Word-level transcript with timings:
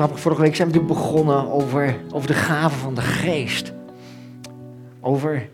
grappig, 0.00 0.20
vorige 0.20 0.42
week 0.42 0.56
zijn 0.56 0.72
we 0.72 0.80
begonnen 0.80 1.52
over, 1.52 2.00
over 2.12 2.26
de 2.26 2.34
gaven 2.34 2.78
van 2.78 2.94
de 2.94 3.00
geest. 3.00 3.72
Over 5.00 5.48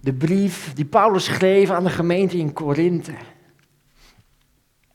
de 0.00 0.12
brief 0.12 0.72
die 0.74 0.84
Paulus 0.84 1.24
schreef 1.24 1.70
aan 1.70 1.84
de 1.84 1.90
gemeente 1.90 2.38
in 2.38 2.52
Korinthe. 2.52 3.12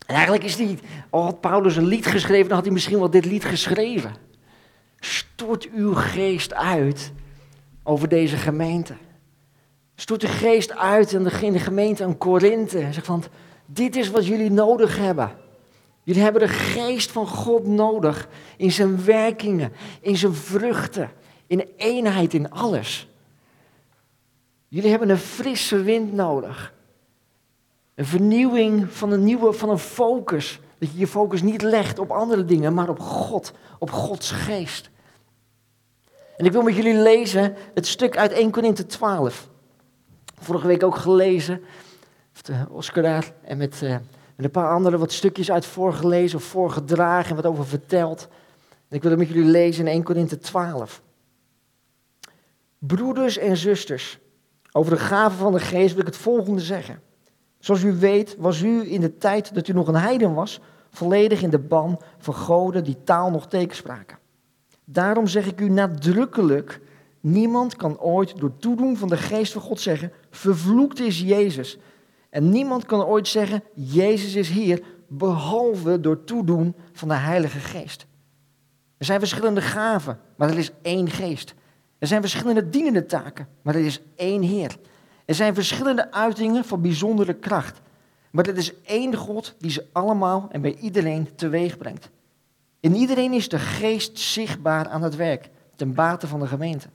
En 0.06 0.16
eigenlijk 0.16 0.44
is 0.44 0.56
die, 0.56 0.78
al 1.10 1.24
had 1.24 1.42
Paulus 1.42 1.76
een 1.76 1.86
lied 1.86 2.06
geschreven, 2.06 2.48
dan 2.48 2.56
had 2.56 2.66
hij 2.66 2.74
misschien 2.74 3.00
wel 3.00 3.10
dit 3.10 3.26
lied 3.26 3.46
geschreven. 3.46 4.16
Stort 5.00 5.70
uw 5.72 5.94
geest 5.94 6.54
uit 6.54 7.12
over 7.84 8.10
deze 8.10 8.38
gemeente. 8.38 8.94
Stort 9.96 10.22
de 10.22 10.28
geest 10.28 10.78
uit 10.78 11.12
in 11.12 11.24
de, 11.24 11.60
gemeente 11.60 12.04
aan 12.04 12.18
Korinthe. 12.18 12.88
Zeg 12.92 13.06
van, 13.06 13.24
dit 13.66 13.96
is 13.96 14.10
wat 14.10 14.26
jullie 14.26 14.52
nodig 14.52 14.98
hebben. 14.98 15.43
Jullie 16.04 16.22
hebben 16.22 16.42
de 16.42 16.48
geest 16.48 17.12
van 17.12 17.28
God 17.28 17.68
nodig 17.68 18.28
in 18.58 18.72
zijn 18.72 19.06
werkingen, 19.06 19.74
in 20.02 20.18
zijn 20.18 20.34
vruchten, 20.34 21.12
in 21.48 21.70
eenheid, 21.78 22.34
in 22.34 22.52
alles. 22.52 23.08
Jullie 24.68 24.90
hebben 24.90 25.10
een 25.10 25.18
frisse 25.18 25.82
wind 25.82 26.14
nodig. 26.14 26.74
Een 27.96 28.06
vernieuwing 28.06 28.92
van 28.92 29.12
een 29.12 29.24
nieuwe, 29.24 29.54
van 29.54 29.70
een 29.70 29.80
focus. 29.80 30.60
Dat 30.78 30.92
je 30.92 30.98
je 30.98 31.08
focus 31.08 31.42
niet 31.42 31.62
legt 31.62 32.00
op 32.00 32.12
andere 32.12 32.46
dingen, 32.46 32.74
maar 32.74 32.90
op 32.90 33.00
God, 33.00 33.54
op 33.80 33.92
Gods 33.92 34.32
geest. 34.32 34.90
En 36.38 36.46
ik 36.46 36.52
wil 36.52 36.62
met 36.62 36.76
jullie 36.76 36.98
lezen 36.98 37.56
het 37.74 37.88
stuk 37.88 38.18
uit 38.18 38.32
1 38.32 38.52
Korinthe 38.52 38.86
12. 38.86 39.50
Vorige 40.40 40.68
week 40.68 40.84
ook 40.84 40.96
gelezen, 40.96 41.62
Oscar 42.70 43.04
daar, 43.04 43.34
en 43.44 43.58
met, 43.58 43.82
uh, 43.84 43.96
met 44.36 44.46
een 44.46 44.52
paar 44.52 44.74
anderen 44.74 45.00
wat 45.00 45.12
stukjes 45.12 45.52
uit 45.52 45.66
voorgelezen 45.66 46.38
of 46.38 46.44
voorgedragen 46.44 47.30
en 47.30 47.36
wat 47.36 47.46
over 47.46 47.66
verteld. 47.66 48.28
En 48.90 48.96
ik 48.96 49.02
wil 49.02 49.12
het 49.12 49.20
met 49.20 49.30
jullie 49.30 49.52
lezen 49.52 49.88
in 49.88 49.94
1 49.94 50.04
Korinthe 50.04 50.38
12. 50.38 51.02
Broeders 52.78 53.38
en 53.38 53.58
zusters, 53.58 54.20
over 54.72 54.92
de 54.92 55.00
gaven 55.00 55.38
van 55.38 55.54
de 55.54 55.60
geest 55.60 55.92
wil 55.92 56.02
ik 56.02 56.08
het 56.08 56.18
volgende 56.18 56.62
zeggen. 56.62 57.02
Zoals 57.60 57.84
u 57.84 57.94
weet, 57.94 58.36
was 58.38 58.62
u 58.62 58.92
in 58.92 59.02
de 59.02 59.18
tijd 59.18 59.54
dat 59.54 59.68
u 59.68 59.74
nog 59.74 59.88
een 59.88 59.96
heiden 59.96 60.34
was, 60.34 60.62
volledig 60.90 61.42
in 61.42 61.50
de 61.50 61.60
ban 61.60 62.02
van 62.18 62.34
goden 62.34 62.84
die 62.84 63.04
taal 63.04 63.32
nog 63.32 63.48
tegenspraken. 63.48 64.18
Daarom 64.86 65.28
zeg 65.28 65.46
ik 65.46 65.62
u 65.62 65.70
nadrukkelijk, 65.70 66.82
niemand 67.20 67.76
kan 67.76 68.00
ooit 68.00 68.38
door 68.38 68.58
toedoen 68.58 68.98
van 68.98 69.08
de 69.08 69.18
geest 69.18 69.54
van 69.54 69.62
God 69.62 69.80
zeggen, 69.80 70.12
vervloekt 70.30 71.00
is 71.00 71.20
Jezus. 71.20 71.78
En 72.34 72.50
niemand 72.50 72.86
kan 72.86 73.04
ooit 73.04 73.28
zeggen, 73.28 73.64
Jezus 73.74 74.36
is 74.36 74.50
hier, 74.50 74.84
behalve 75.08 76.00
door 76.00 76.24
toedoen 76.24 76.76
van 76.94 77.08
de 77.08 77.14
Heilige 77.14 77.60
Geest. 77.60 78.06
Er 78.98 79.06
zijn 79.06 79.20
verschillende 79.20 79.62
gaven, 79.62 80.20
maar 80.36 80.50
er 80.50 80.58
is 80.58 80.72
één 80.82 81.10
geest. 81.10 81.54
Er 81.98 82.08
zijn 82.08 82.22
verschillende 82.22 82.70
dienende 82.70 83.06
taken, 83.06 83.48
maar 83.62 83.76
er 83.76 83.86
is 83.86 84.02
één 84.16 84.42
Heer. 84.42 84.78
Er 85.26 85.36
zijn 85.36 85.54
verschillende 85.54 86.12
uitingen 86.12 86.66
van 86.66 86.82
bijzondere 86.82 87.34
kracht, 87.34 87.82
maar 88.32 88.48
er 88.48 88.58
is 88.58 88.82
één 88.82 89.16
God 89.16 89.56
die 89.60 89.72
ze 89.72 89.86
allemaal 89.92 90.48
en 90.52 90.62
bij 90.62 90.76
iedereen 90.76 91.36
teweeg 91.36 91.78
brengt. 91.78 92.10
In 92.80 92.96
iedereen 92.96 93.34
is 93.34 93.50
de 93.50 93.60
geest 93.60 94.20
zichtbaar 94.20 94.88
aan 94.88 95.04
het 95.04 95.16
werk, 95.16 95.50
ten 95.76 95.94
bate 95.94 96.28
van 96.28 96.40
de 96.40 96.48
gemeente. 96.48 96.88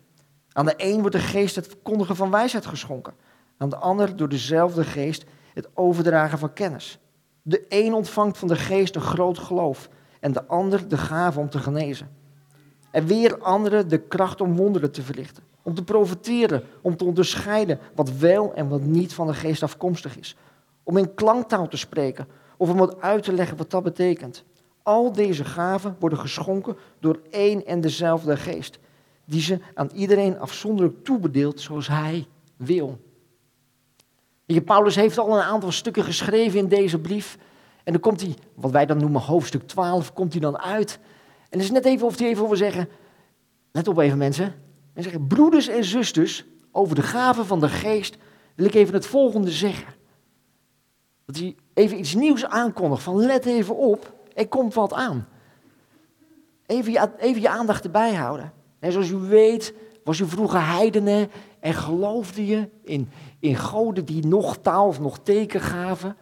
Aan 0.53 0.67
de 0.67 0.75
een 0.77 1.01
wordt 1.01 1.17
de 1.17 1.23
geest 1.23 1.55
het 1.55 1.67
verkondigen 1.67 2.17
van 2.17 2.31
wijsheid 2.31 2.67
geschonken. 2.67 3.15
Aan 3.59 3.69
de 3.69 3.77
ander 3.77 4.17
door 4.17 4.29
dezelfde 4.29 4.85
geest 4.85 5.25
het 5.55 5.69
overdragen 5.75 6.39
van 6.39 6.53
kennis. 6.53 6.99
De 7.43 7.65
een 7.69 7.95
ontvangt 7.95 8.39
van 8.39 8.49
de 8.49 8.57
geest 8.57 8.95
een 8.95 9.01
groot 9.01 9.39
geloof 9.39 9.89
en 10.21 10.33
de 10.33 10.47
ander 10.47 10.89
de 10.89 10.97
gave 10.97 11.41
om 11.41 11.51
te 11.51 11.59
genezen. 11.59 12.11
En 12.91 13.07
weer 13.07 13.39
anderen 13.39 13.89
de 13.89 13.99
kracht 13.99 14.41
om 14.41 14.57
wonderen 14.57 14.93
te 14.93 15.03
verlichten. 15.03 15.43
Om 15.63 15.75
te 15.75 15.85
profiteren, 15.85 16.63
om 16.83 16.97
te 16.97 17.05
onderscheiden 17.05 17.79
wat 17.95 18.11
wel 18.11 18.55
en 18.55 18.69
wat 18.69 18.83
niet 18.83 19.15
van 19.15 19.27
de 19.27 19.35
geest 19.35 19.63
afkomstig 19.63 20.19
is. 20.19 20.37
Om 20.83 20.97
in 20.97 21.15
klanktaal 21.15 21.69
te 21.69 21.77
spreken 21.77 22.29
of 22.57 22.71
om 22.71 22.77
wat 22.77 23.01
uit 23.01 23.23
te 23.23 23.33
leggen 23.33 23.57
wat 23.57 23.71
dat 23.71 23.83
betekent. 23.83 24.45
Al 24.83 25.13
deze 25.13 25.45
gaven 25.45 25.97
worden 25.99 26.19
geschonken 26.19 26.77
door 27.01 27.21
één 27.31 27.67
en 27.67 27.81
dezelfde 27.81 28.37
geest, 28.37 28.79
die 29.25 29.41
ze 29.41 29.59
aan 29.75 29.91
iedereen 29.95 30.39
afzonderlijk 30.39 31.05
toebedeelt 31.05 31.61
zoals 31.61 31.89
hij 31.89 32.27
wil. 32.57 32.99
Paulus 34.65 34.95
heeft 34.95 35.19
al 35.19 35.37
een 35.37 35.43
aantal 35.43 35.73
stukken 35.73 36.05
geschreven 36.05 36.59
in 36.59 36.69
deze 36.69 36.99
brief. 36.99 37.39
En 37.85 37.93
dan 37.93 38.01
komt 38.01 38.21
hij, 38.21 38.35
wat 38.55 38.71
wij 38.71 38.87
dan 38.87 38.99
noemen 38.99 39.21
hoofdstuk 39.21 39.67
12, 39.67 40.13
komt 40.13 40.33
hij 40.33 40.41
dan 40.41 40.59
uit. 40.59 40.99
En 41.49 41.59
het 41.59 41.61
is 41.61 41.71
net 41.71 41.85
even 41.85 42.07
of 42.07 42.19
hij 42.19 42.29
even 42.29 42.47
wil 42.47 42.57
zeggen, 42.57 42.89
let 43.73 43.89
op 43.89 43.99
even 43.99 44.19
mensen. 44.19 44.55
En 44.95 45.03
zeggen, 45.03 45.27
broeders 45.27 45.69
en 45.69 45.85
zusters, 45.85 46.45
over 46.73 46.95
de 46.95 47.03
gaven 47.03 47.47
van 47.47 47.61
de 47.61 47.69
geest 47.69 48.17
wil 48.55 48.67
ik 48.67 48.75
even 48.75 48.95
het 48.95 49.07
volgende 49.07 49.51
zeggen. 49.51 49.95
Dat 51.25 51.37
hij 51.37 51.57
even 51.75 51.99
iets 51.99 52.15
nieuws 52.15 52.45
aankondigt, 52.45 53.03
van 53.03 53.17
let 53.17 53.45
even 53.45 53.77
op, 53.77 54.13
er 54.35 54.49
komt 54.49 54.75
wat 54.75 54.93
aan. 54.93 55.29
Even 56.67 56.93
je, 56.93 57.11
even 57.19 57.41
je 57.41 57.49
aandacht 57.49 57.85
erbij 57.85 58.15
houden. 58.15 58.53
En 58.79 58.93
zoals 58.93 59.09
u 59.09 59.17
weet, 59.17 59.75
was 60.05 60.19
u 60.19 60.27
vroeger 60.27 60.67
heidenen 60.67 61.31
en 61.61 61.75
geloofde 61.75 62.47
je 62.47 62.69
in, 62.85 63.11
in 63.41 63.57
goden 63.57 64.05
die 64.05 64.27
nog 64.27 64.59
taal 64.59 64.87
of 64.87 65.01
nog 65.01 65.19
teken 65.19 65.61
gaven. 65.61 66.17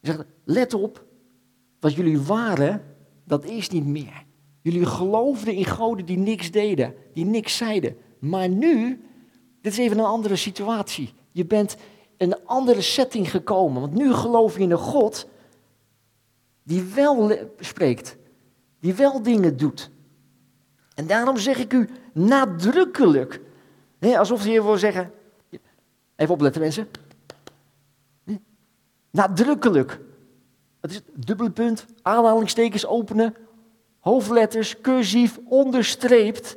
Zegt, 0.00 0.24
let 0.44 0.74
op, 0.74 1.04
wat 1.80 1.94
jullie 1.94 2.20
waren, 2.20 2.96
dat 3.24 3.44
is 3.44 3.68
niet 3.68 3.86
meer. 3.86 4.24
Jullie 4.62 4.86
geloofden 4.86 5.54
in 5.54 5.64
goden 5.64 6.06
die 6.06 6.18
niks 6.18 6.50
deden, 6.50 6.94
die 7.12 7.24
niks 7.24 7.56
zeiden. 7.56 7.96
Maar 8.18 8.48
nu, 8.48 9.04
dit 9.60 9.72
is 9.72 9.78
even 9.78 9.98
een 9.98 10.04
andere 10.04 10.36
situatie. 10.36 11.12
Je 11.32 11.44
bent 11.44 11.76
in 12.16 12.32
een 12.32 12.46
andere 12.46 12.80
setting 12.80 13.30
gekomen. 13.30 13.80
Want 13.80 13.94
nu 13.94 14.12
geloof 14.12 14.56
je 14.56 14.62
in 14.62 14.70
een 14.70 14.78
God 14.78 15.28
die 16.62 16.82
wel 16.82 17.32
spreekt, 17.58 18.16
die 18.80 18.94
wel 18.94 19.22
dingen 19.22 19.56
doet. 19.56 19.90
En 20.94 21.06
daarom 21.06 21.36
zeg 21.36 21.58
ik 21.58 21.72
u 21.72 21.88
nadrukkelijk, 22.12 23.40
alsof 24.00 24.44
hij 24.44 24.62
wil 24.62 24.78
zeggen, 24.78 25.12
even 26.16 26.34
opletten 26.34 26.60
mensen, 26.60 26.88
nadrukkelijk. 29.10 30.00
Dat 30.80 30.90
is 30.90 31.00
dubbele 31.14 31.50
punt, 31.50 31.86
aanhalingstekens 32.02 32.86
openen, 32.86 33.34
hoofdletters, 33.98 34.80
cursief, 34.80 35.38
onderstreept. 35.44 36.56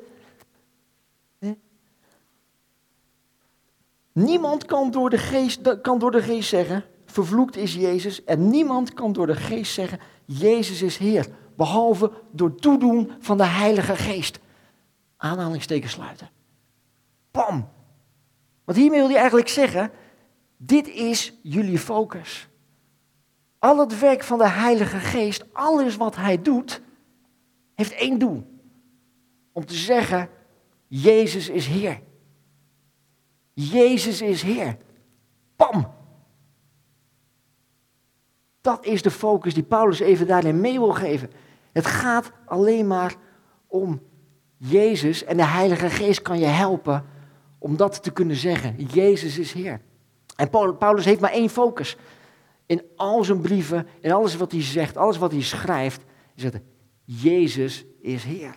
Niemand 4.12 4.66
kan 4.66 4.92
door, 4.92 5.10
de 5.10 5.18
geest, 5.18 5.82
kan 5.82 6.00
door 6.00 6.12
de 6.12 6.22
geest 6.22 6.50
zeggen, 6.50 6.84
vervloekt 7.06 7.56
is 7.56 7.74
Jezus. 7.74 8.24
En 8.24 8.50
niemand 8.50 8.94
kan 8.94 9.14
door 9.14 9.28
de 9.28 9.36
geest 9.36 9.74
zeggen, 9.74 10.00
Jezus 10.26 10.82
is 10.82 10.98
Heer. 10.98 11.28
Behalve 11.56 12.12
door 12.32 12.56
toedoen 12.56 13.12
van 13.20 13.38
de 13.38 13.46
Heilige 13.46 13.96
Geest. 13.96 14.40
Aanhalingstekens 15.18 15.92
sluiten. 15.92 16.30
Pam. 17.32 17.70
Want 18.70 18.82
hiermee 18.82 19.00
wil 19.00 19.10
hij 19.10 19.18
eigenlijk 19.18 19.50
zeggen, 19.50 19.92
dit 20.58 20.88
is 20.88 21.40
jullie 21.42 21.80
focus. 21.80 22.50
Al 23.60 23.80
het 23.80 24.00
werk 24.00 24.24
van 24.24 24.38
de 24.38 24.50
Heilige 24.50 24.98
Geest, 24.98 25.54
alles 25.54 25.98
wat 25.98 26.16
hij 26.16 26.42
doet, 26.42 26.82
heeft 27.76 27.92
één 27.92 28.20
doel. 28.20 28.62
Om 29.52 29.66
te 29.66 29.74
zeggen, 29.74 30.30
Jezus 30.88 31.50
is 31.50 31.68
Heer. 31.68 32.02
Jezus 33.54 34.22
is 34.22 34.42
Heer. 34.42 34.78
Pam. 35.56 35.92
Dat 38.62 38.86
is 38.86 39.02
de 39.02 39.12
focus 39.12 39.54
die 39.54 39.64
Paulus 39.64 40.00
even 40.00 40.28
daarin 40.28 40.62
mee 40.62 40.80
wil 40.80 40.94
geven. 40.94 41.32
Het 41.72 41.86
gaat 41.86 42.32
alleen 42.46 42.88
maar 42.88 43.16
om 43.68 44.02
Jezus 44.58 45.24
en 45.24 45.38
de 45.38 45.46
Heilige 45.46 45.90
Geest 45.90 46.22
kan 46.22 46.40
je 46.40 46.46
helpen 46.46 47.18
om 47.60 47.78
dat 47.78 48.04
te 48.04 48.12
kunnen 48.12 48.36
zeggen. 48.36 48.76
Jezus 48.76 49.38
is 49.38 49.54
Heer. 49.54 49.82
En 50.36 50.50
Paulus 50.78 51.06
heeft 51.06 51.20
maar 51.20 51.32
één 51.32 51.50
focus. 51.50 51.98
In 52.66 52.82
al 52.96 53.24
zijn 53.24 53.42
brieven, 53.42 53.88
in 54.00 54.12
alles 54.12 54.36
wat 54.36 54.52
hij 54.52 54.64
zegt, 54.64 54.98
alles 54.98 55.18
wat 55.18 55.32
hij 55.32 55.42
schrijft, 55.42 56.02
het 56.36 56.62
Jezus 57.04 57.86
is 58.02 58.24
Heer. 58.24 58.56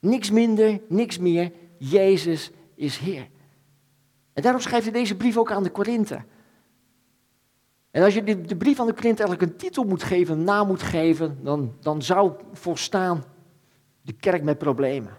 Niks 0.00 0.30
minder, 0.30 0.80
niks 0.88 1.18
meer. 1.18 1.52
Jezus 1.78 2.50
is 2.74 2.96
Heer. 2.96 3.28
En 4.32 4.42
daarom 4.42 4.60
schrijft 4.60 4.84
hij 4.84 4.92
deze 4.92 5.16
brief 5.16 5.36
ook 5.36 5.50
aan 5.50 5.62
de 5.62 5.70
Korinthe. 5.70 6.24
En 7.90 8.02
als 8.02 8.14
je 8.14 8.24
de, 8.24 8.56
brief 8.56 8.80
aan 8.80 8.86
de 8.86 8.94
Korinthe 8.94 9.22
eigenlijk 9.22 9.52
een 9.52 9.58
titel 9.58 9.84
moet 9.84 10.02
geven, 10.02 10.38
een 10.38 10.44
naam 10.44 10.66
moet 10.66 10.82
geven, 10.82 11.38
dan, 11.42 11.74
dan 11.80 12.02
zou 12.02 12.32
volstaan 12.52 13.24
de 14.02 14.12
kerk 14.12 14.42
met 14.42 14.58
problemen. 14.58 15.12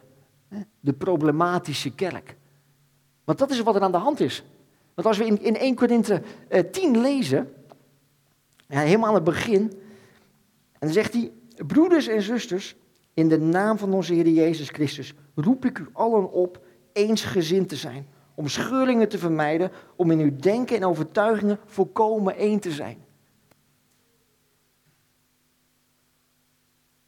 De 0.80 0.94
problematische 0.94 1.92
kerk. 1.92 2.36
Want 3.26 3.38
dat 3.38 3.50
is 3.50 3.62
wat 3.62 3.76
er 3.76 3.82
aan 3.82 3.92
de 3.92 3.98
hand 3.98 4.20
is. 4.20 4.44
Want 4.94 5.08
als 5.08 5.18
we 5.18 5.26
in, 5.26 5.42
in 5.42 5.56
1 5.56 5.76
Korinthe 5.76 6.22
eh, 6.48 6.64
10 6.72 7.02
lezen, 7.02 7.54
ja, 8.68 8.80
helemaal 8.80 9.10
aan 9.10 9.16
het 9.16 9.24
begin, 9.24 9.62
en 10.72 10.80
dan 10.80 10.90
zegt 10.90 11.14
hij, 11.14 11.32
broeders 11.68 12.08
en 12.08 12.22
zusters, 12.22 12.76
in 13.14 13.30
de 13.30 13.40
naam 13.40 13.78
van 13.78 13.94
onze 13.94 14.14
Heer 14.14 14.28
Jezus 14.28 14.70
Christus 14.70 15.14
roep 15.36 15.66
ik 15.66 15.80
u 15.80 15.88
allen 15.94 16.32
op 16.32 16.66
eensgezind 16.94 17.70
te 17.70 17.76
zijn, 17.76 18.08
om 18.36 18.48
scheuringen 18.48 19.10
te 19.10 19.18
vermijden, 19.18 19.72
om 19.96 20.12
in 20.12 20.20
uw 20.20 20.36
denken 20.36 20.76
en 20.76 20.86
overtuigingen 20.86 21.60
volkomen 21.66 22.36
één 22.36 22.60
te 22.60 22.72
zijn. 22.72 23.04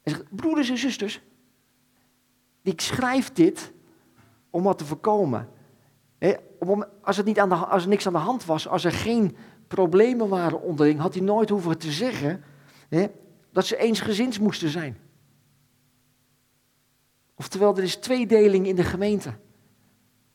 Hij 0.01 0.13
zegt, 0.13 0.35
broeders 0.35 0.69
en 0.69 0.77
zusters, 0.77 1.21
ik 2.61 2.81
schrijf 2.81 3.31
dit 3.31 3.71
om 4.49 4.63
wat 4.63 4.77
te 4.77 4.85
voorkomen. 4.85 5.49
Als, 7.01 7.17
het 7.17 7.25
niet 7.25 7.39
aan 7.39 7.49
de, 7.49 7.55
als 7.55 7.83
er 7.83 7.89
niks 7.89 8.07
aan 8.07 8.13
de 8.13 8.19
hand 8.19 8.45
was, 8.45 8.67
als 8.67 8.83
er 8.83 8.91
geen 8.91 9.37
problemen 9.67 10.29
waren 10.29 10.61
onderling, 10.61 10.99
had 10.99 11.13
hij 11.13 11.23
nooit 11.23 11.49
hoeven 11.49 11.77
te 11.77 11.91
zeggen 11.91 12.43
dat 13.51 13.65
ze 13.65 13.77
eensgezins 13.77 14.39
moesten 14.39 14.69
zijn. 14.69 14.97
Oftewel, 17.35 17.77
er 17.77 17.83
is 17.83 17.95
tweedeling 17.95 18.67
in 18.67 18.75
de 18.75 18.83
gemeente. 18.83 19.29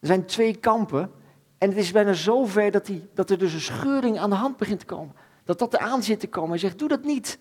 Er 0.01 0.07
zijn 0.07 0.27
twee 0.27 0.57
kampen. 0.57 1.11
En 1.59 1.69
het 1.69 1.79
is 1.79 1.93
bijna 1.93 2.13
zover 2.13 2.71
dat, 2.71 2.87
die, 2.87 3.09
dat 3.15 3.31
er 3.31 3.39
dus 3.39 3.53
een 3.53 3.61
scheuring 3.61 4.19
aan 4.19 4.31
de 4.31 4.37
hand 4.37 4.57
begint 4.57 4.79
te 4.79 4.87
komen. 4.87 5.15
Dat 5.45 5.59
dat 5.59 5.75
eraan 5.75 6.03
zit 6.03 6.21
te 6.21 6.29
komen. 6.29 6.51
Hij 6.51 6.59
zegt, 6.59 6.79
doe 6.79 6.89
dat 6.89 7.05
niet. 7.05 7.39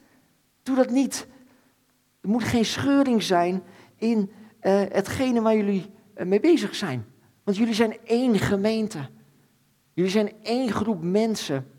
Doe 0.63 0.75
dat 0.75 0.89
niet. 0.89 1.27
Er 2.21 2.29
moet 2.29 2.43
geen 2.43 2.65
scheuring 2.65 3.23
zijn 3.23 3.63
in 3.95 4.17
uh, 4.61 4.81
hetgene 4.89 5.41
waar 5.41 5.55
jullie 5.55 5.91
uh, 6.15 6.25
mee 6.25 6.39
bezig 6.39 6.75
zijn. 6.75 7.05
Want 7.43 7.57
jullie 7.57 7.73
zijn 7.73 7.97
één 8.03 8.39
gemeente. 8.39 9.09
Jullie 9.93 10.11
zijn 10.11 10.31
één 10.43 10.71
groep 10.71 11.03
mensen. 11.03 11.71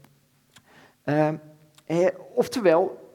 Eh, 1.02 2.06
oftewel, 2.34 3.10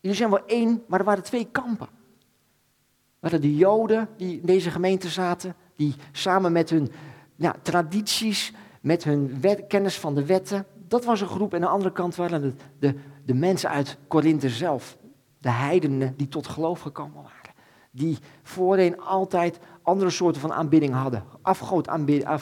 jullie 0.00 0.16
zijn 0.16 0.30
wel 0.30 0.46
één, 0.46 0.82
maar 0.86 0.98
er 0.98 1.04
waren 1.04 1.24
twee 1.24 1.48
kampen. 1.50 1.86
Er 1.86 3.30
waren 3.30 3.40
de 3.40 3.56
Joden 3.56 4.08
die 4.16 4.40
in 4.40 4.46
deze 4.46 4.70
gemeente 4.70 5.08
zaten, 5.08 5.54
die 5.76 5.94
samen 6.12 6.52
met 6.52 6.70
hun 6.70 6.90
ja, 7.36 7.56
tradities, 7.62 8.52
met 8.80 9.04
hun 9.04 9.40
kennis 9.68 9.98
van 9.98 10.14
de 10.14 10.26
wetten, 10.26 10.66
dat 10.88 11.04
was 11.04 11.20
een 11.20 11.26
groep. 11.28 11.54
En 11.54 11.56
aan 11.56 11.66
de 11.66 11.72
andere 11.72 11.92
kant 11.92 12.16
waren 12.16 12.42
het 12.42 12.60
de, 12.78 12.94
de 13.24 13.34
mensen 13.34 13.70
uit 13.70 13.98
Korinthe 14.08 14.48
zelf, 14.48 14.98
de 15.38 15.50
heidenen 15.50 16.14
die 16.16 16.28
tot 16.28 16.46
geloof 16.46 16.80
gekomen 16.80 17.22
waren. 17.22 17.54
Die 17.90 18.18
voorheen 18.42 19.00
altijd 19.00 19.58
andere 19.82 20.10
soorten 20.10 20.40
van 20.40 20.52
aanbidding 20.52 20.92
hadden, 20.92 21.24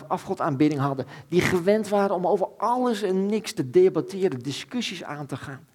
afgodaanbidding 0.08 0.80
hadden. 0.80 1.06
Die 1.28 1.40
gewend 1.40 1.88
waren 1.88 2.16
om 2.16 2.26
over 2.26 2.48
alles 2.56 3.02
en 3.02 3.26
niks 3.26 3.52
te 3.52 3.70
debatteren, 3.70 4.38
discussies 4.38 5.04
aan 5.04 5.26
te 5.26 5.36
gaan. 5.36 5.66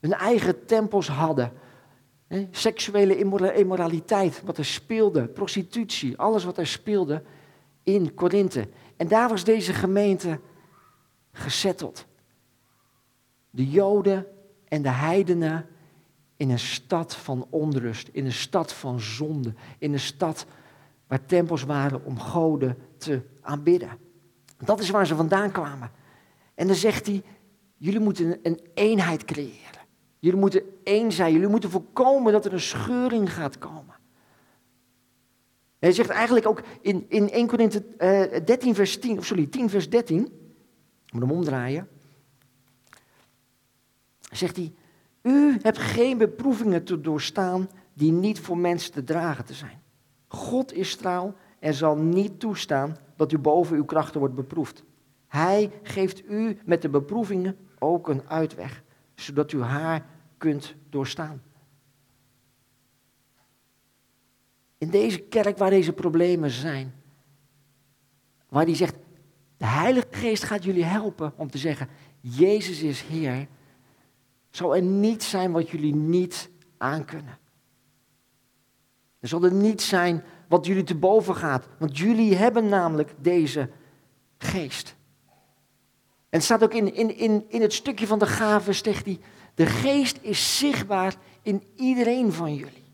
Hun 0.00 0.12
eigen 0.12 0.66
tempels 0.66 1.08
hadden. 1.08 1.52
seksuele 2.50 3.18
immoraliteit, 3.54 4.42
wat 4.44 4.58
er 4.58 4.64
speelde, 4.64 5.26
prostitutie, 5.26 6.18
alles 6.18 6.44
wat 6.44 6.58
er 6.58 6.66
speelde 6.66 7.22
in 7.82 8.14
Korinthe. 8.14 8.68
En 8.96 9.08
daar 9.08 9.28
was 9.28 9.44
deze 9.44 9.72
gemeente 9.72 10.40
gezetteld. 11.32 12.06
De 13.50 13.70
Joden 13.70 14.26
en 14.68 14.82
de 14.82 14.88
heidenen 14.90 15.66
in 16.36 16.50
een 16.50 16.58
stad 16.58 17.16
van 17.16 17.46
onrust, 17.50 18.08
in 18.12 18.24
een 18.24 18.32
stad 18.32 18.72
van 18.72 19.00
zonde, 19.00 19.54
in 19.78 19.92
een 19.92 20.00
stad 20.00 20.46
waar 21.08 21.26
tempels 21.26 21.62
waren 21.62 22.04
om 22.04 22.18
goden 22.18 22.76
te 22.96 23.20
aanbidden. 23.40 23.98
Dat 24.64 24.80
is 24.80 24.90
waar 24.90 25.06
ze 25.06 25.16
vandaan 25.16 25.50
kwamen. 25.50 25.90
En 26.54 26.66
dan 26.66 26.76
zegt 26.76 27.06
hij, 27.06 27.22
jullie 27.76 28.00
moeten 28.00 28.38
een 28.42 28.60
eenheid 28.74 29.24
creëren. 29.24 29.86
Jullie 30.18 30.40
moeten 30.40 30.62
één 30.82 31.12
zijn. 31.12 31.32
Jullie 31.32 31.48
moeten 31.48 31.70
voorkomen 31.70 32.32
dat 32.32 32.44
er 32.44 32.52
een 32.52 32.60
scheuring 32.60 33.32
gaat 33.32 33.58
komen. 33.58 33.94
hij 35.78 35.92
zegt 35.92 36.08
eigenlijk 36.08 36.46
ook 36.46 36.62
in, 36.80 37.04
in 37.08 37.30
1 37.30 37.46
Korinthe 37.46 37.84
13 38.44 38.74
vers 38.74 38.98
10, 38.98 39.18
of 39.18 39.26
sorry, 39.26 39.46
10 39.46 39.70
vers 39.70 39.90
13, 39.90 40.24
ik 41.06 41.12
moet 41.12 41.22
hem 41.22 41.30
omdraaien. 41.30 41.88
Zegt 44.32 44.56
hij, 44.56 44.74
u 45.22 45.58
hebt 45.62 45.78
geen 45.78 46.18
beproevingen 46.18 46.84
te 46.84 47.00
doorstaan 47.00 47.70
die 47.94 48.12
niet 48.12 48.40
voor 48.40 48.58
mensen 48.58 48.92
te 48.92 49.04
dragen 49.04 49.44
te 49.44 49.54
zijn. 49.54 49.82
God 50.28 50.72
is 50.72 50.96
trouw 50.96 51.34
en 51.58 51.74
zal 51.74 51.96
niet 51.96 52.40
toestaan 52.40 52.96
dat 53.16 53.32
u 53.32 53.38
boven 53.38 53.76
uw 53.76 53.84
krachten 53.84 54.20
wordt 54.20 54.34
beproefd. 54.34 54.84
Hij 55.26 55.72
geeft 55.82 56.30
u 56.30 56.58
met 56.64 56.82
de 56.82 56.88
beproevingen 56.88 57.56
ook 57.78 58.08
een 58.08 58.28
uitweg, 58.28 58.82
zodat 59.14 59.52
u 59.52 59.62
haar 59.62 60.06
kunt 60.38 60.74
doorstaan. 60.90 61.42
In 64.78 64.90
deze 64.90 65.18
kerk 65.18 65.58
waar 65.58 65.70
deze 65.70 65.92
problemen 65.92 66.50
zijn, 66.50 66.94
waar 68.48 68.64
hij 68.64 68.74
zegt, 68.74 68.96
de 69.56 69.66
Heilige 69.66 70.06
Geest 70.10 70.44
gaat 70.44 70.64
jullie 70.64 70.84
helpen 70.84 71.32
om 71.36 71.50
te 71.50 71.58
zeggen, 71.58 71.88
Jezus 72.20 72.82
is 72.82 73.02
Heer, 73.02 73.48
zal 74.50 74.76
er 74.76 74.82
niets 74.82 75.30
zijn 75.30 75.52
wat 75.52 75.70
jullie 75.70 75.94
niet 75.94 76.50
aankunnen. 76.76 77.38
Er 79.20 79.28
zal 79.28 79.44
er 79.44 79.52
niets 79.52 79.88
zijn 79.88 80.24
wat 80.48 80.66
jullie 80.66 80.84
te 80.84 80.94
boven 80.94 81.34
gaat, 81.34 81.68
want 81.78 81.98
jullie 81.98 82.36
hebben 82.36 82.68
namelijk 82.68 83.14
deze 83.20 83.70
geest. 84.38 84.96
En 86.28 86.38
het 86.38 86.44
staat 86.44 86.62
ook 86.62 86.74
in, 86.74 86.94
in, 86.94 87.16
in, 87.16 87.44
in 87.48 87.60
het 87.60 87.72
stukje 87.72 88.06
van 88.06 88.18
de 88.18 88.26
gaven, 88.26 88.74
zegt 88.74 89.04
hij, 89.04 89.18
de 89.54 89.66
geest 89.66 90.18
is 90.20 90.58
zichtbaar 90.58 91.16
in 91.42 91.62
iedereen 91.76 92.32
van 92.32 92.54
jullie. 92.54 92.84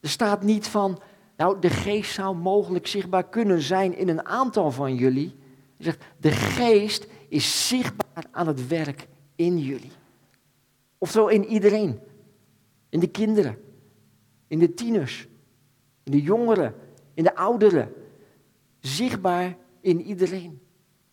Er 0.00 0.08
staat 0.08 0.42
niet 0.42 0.68
van, 0.68 1.00
nou, 1.36 1.60
de 1.60 1.70
geest 1.70 2.12
zou 2.12 2.36
mogelijk 2.36 2.86
zichtbaar 2.86 3.28
kunnen 3.28 3.60
zijn 3.60 3.96
in 3.96 4.08
een 4.08 4.26
aantal 4.26 4.70
van 4.70 4.94
jullie. 4.94 5.34
Hij 5.76 5.84
zegt, 5.84 6.04
de 6.16 6.30
geest 6.30 7.06
is 7.28 7.68
zichtbaar 7.68 8.24
aan 8.30 8.46
het 8.46 8.68
werk 8.68 9.08
in 9.36 9.58
jullie. 9.58 9.92
Oftewel 10.98 11.28
in 11.28 11.46
iedereen. 11.46 12.00
In 12.88 13.00
de 13.00 13.08
kinderen, 13.08 13.58
in 14.50 14.58
de 14.58 14.74
tieners, 14.74 15.28
in 16.02 16.12
de 16.12 16.22
jongeren, 16.22 16.74
in 17.14 17.22
de 17.22 17.34
ouderen. 17.34 17.92
Zichtbaar 18.80 19.56
in 19.80 20.00
iedereen. 20.00 20.60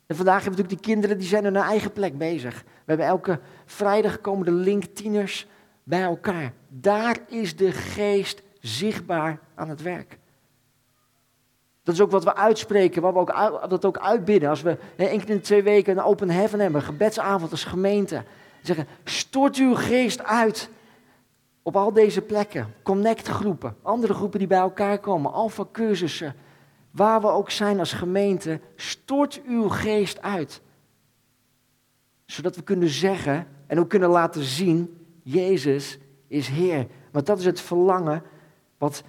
En 0.05 0.15
vandaag 0.15 0.43
hebben 0.43 0.55
we 0.55 0.61
natuurlijk 0.61 0.83
die 0.83 0.93
kinderen 0.93 1.17
die 1.17 1.27
zijn 1.27 1.47
op 1.47 1.53
hun 1.53 1.63
eigen 1.63 1.91
plek 1.91 2.17
bezig. 2.17 2.63
We 2.63 2.83
hebben 2.85 3.05
elke 3.05 3.39
vrijdag 3.65 4.21
komen 4.21 4.45
de 4.45 4.51
link 4.51 4.83
tieners 4.83 5.47
bij 5.83 6.01
elkaar. 6.01 6.53
Daar 6.67 7.17
is 7.27 7.55
de 7.55 7.71
geest 7.71 8.41
zichtbaar 8.59 9.39
aan 9.55 9.69
het 9.69 9.81
werk. 9.81 10.17
Dat 11.83 11.95
is 11.95 12.01
ook 12.01 12.11
wat 12.11 12.23
we 12.23 12.35
uitspreken, 12.35 13.01
wat 13.01 13.13
we 13.13 13.19
ook, 13.19 13.69
dat 13.69 13.85
ook 13.85 13.97
uitbidden. 13.97 14.49
Als 14.49 14.61
we 14.61 14.77
één 14.95 15.19
keer 15.19 15.29
in 15.29 15.41
twee 15.41 15.63
weken 15.63 15.97
een 15.97 16.03
open 16.03 16.29
heaven 16.29 16.59
hebben, 16.59 16.81
een 16.81 16.87
gebedsavond 16.87 17.51
als 17.51 17.63
gemeente. 17.63 18.23
Zeggen, 18.61 18.87
stort 19.03 19.55
uw 19.55 19.75
geest 19.75 20.23
uit 20.23 20.69
op 21.67 21.75
al 21.75 21.93
deze 21.93 22.21
plekken. 22.21 22.73
Connect-groepen, 22.83 23.75
andere 23.81 24.13
groepen 24.13 24.39
die 24.39 24.47
bij 24.47 24.57
elkaar 24.57 24.99
komen, 24.99 25.31
alfa-cursussen. 25.31 26.35
Waar 26.91 27.21
we 27.21 27.27
ook 27.27 27.51
zijn 27.51 27.79
als 27.79 27.93
gemeente, 27.93 28.59
stort 28.75 29.41
uw 29.47 29.69
geest 29.69 30.21
uit. 30.21 30.61
Zodat 32.25 32.55
we 32.55 32.61
kunnen 32.61 32.89
zeggen 32.89 33.47
en 33.65 33.79
ook 33.79 33.89
kunnen 33.89 34.09
laten 34.09 34.43
zien, 34.43 34.97
Jezus 35.23 35.97
is 36.27 36.47
Heer. 36.47 36.87
Want 37.11 37.25
dat 37.25 37.39
is 37.39 37.45
het 37.45 37.61
verlangen 37.61 38.23
wat 38.77 39.03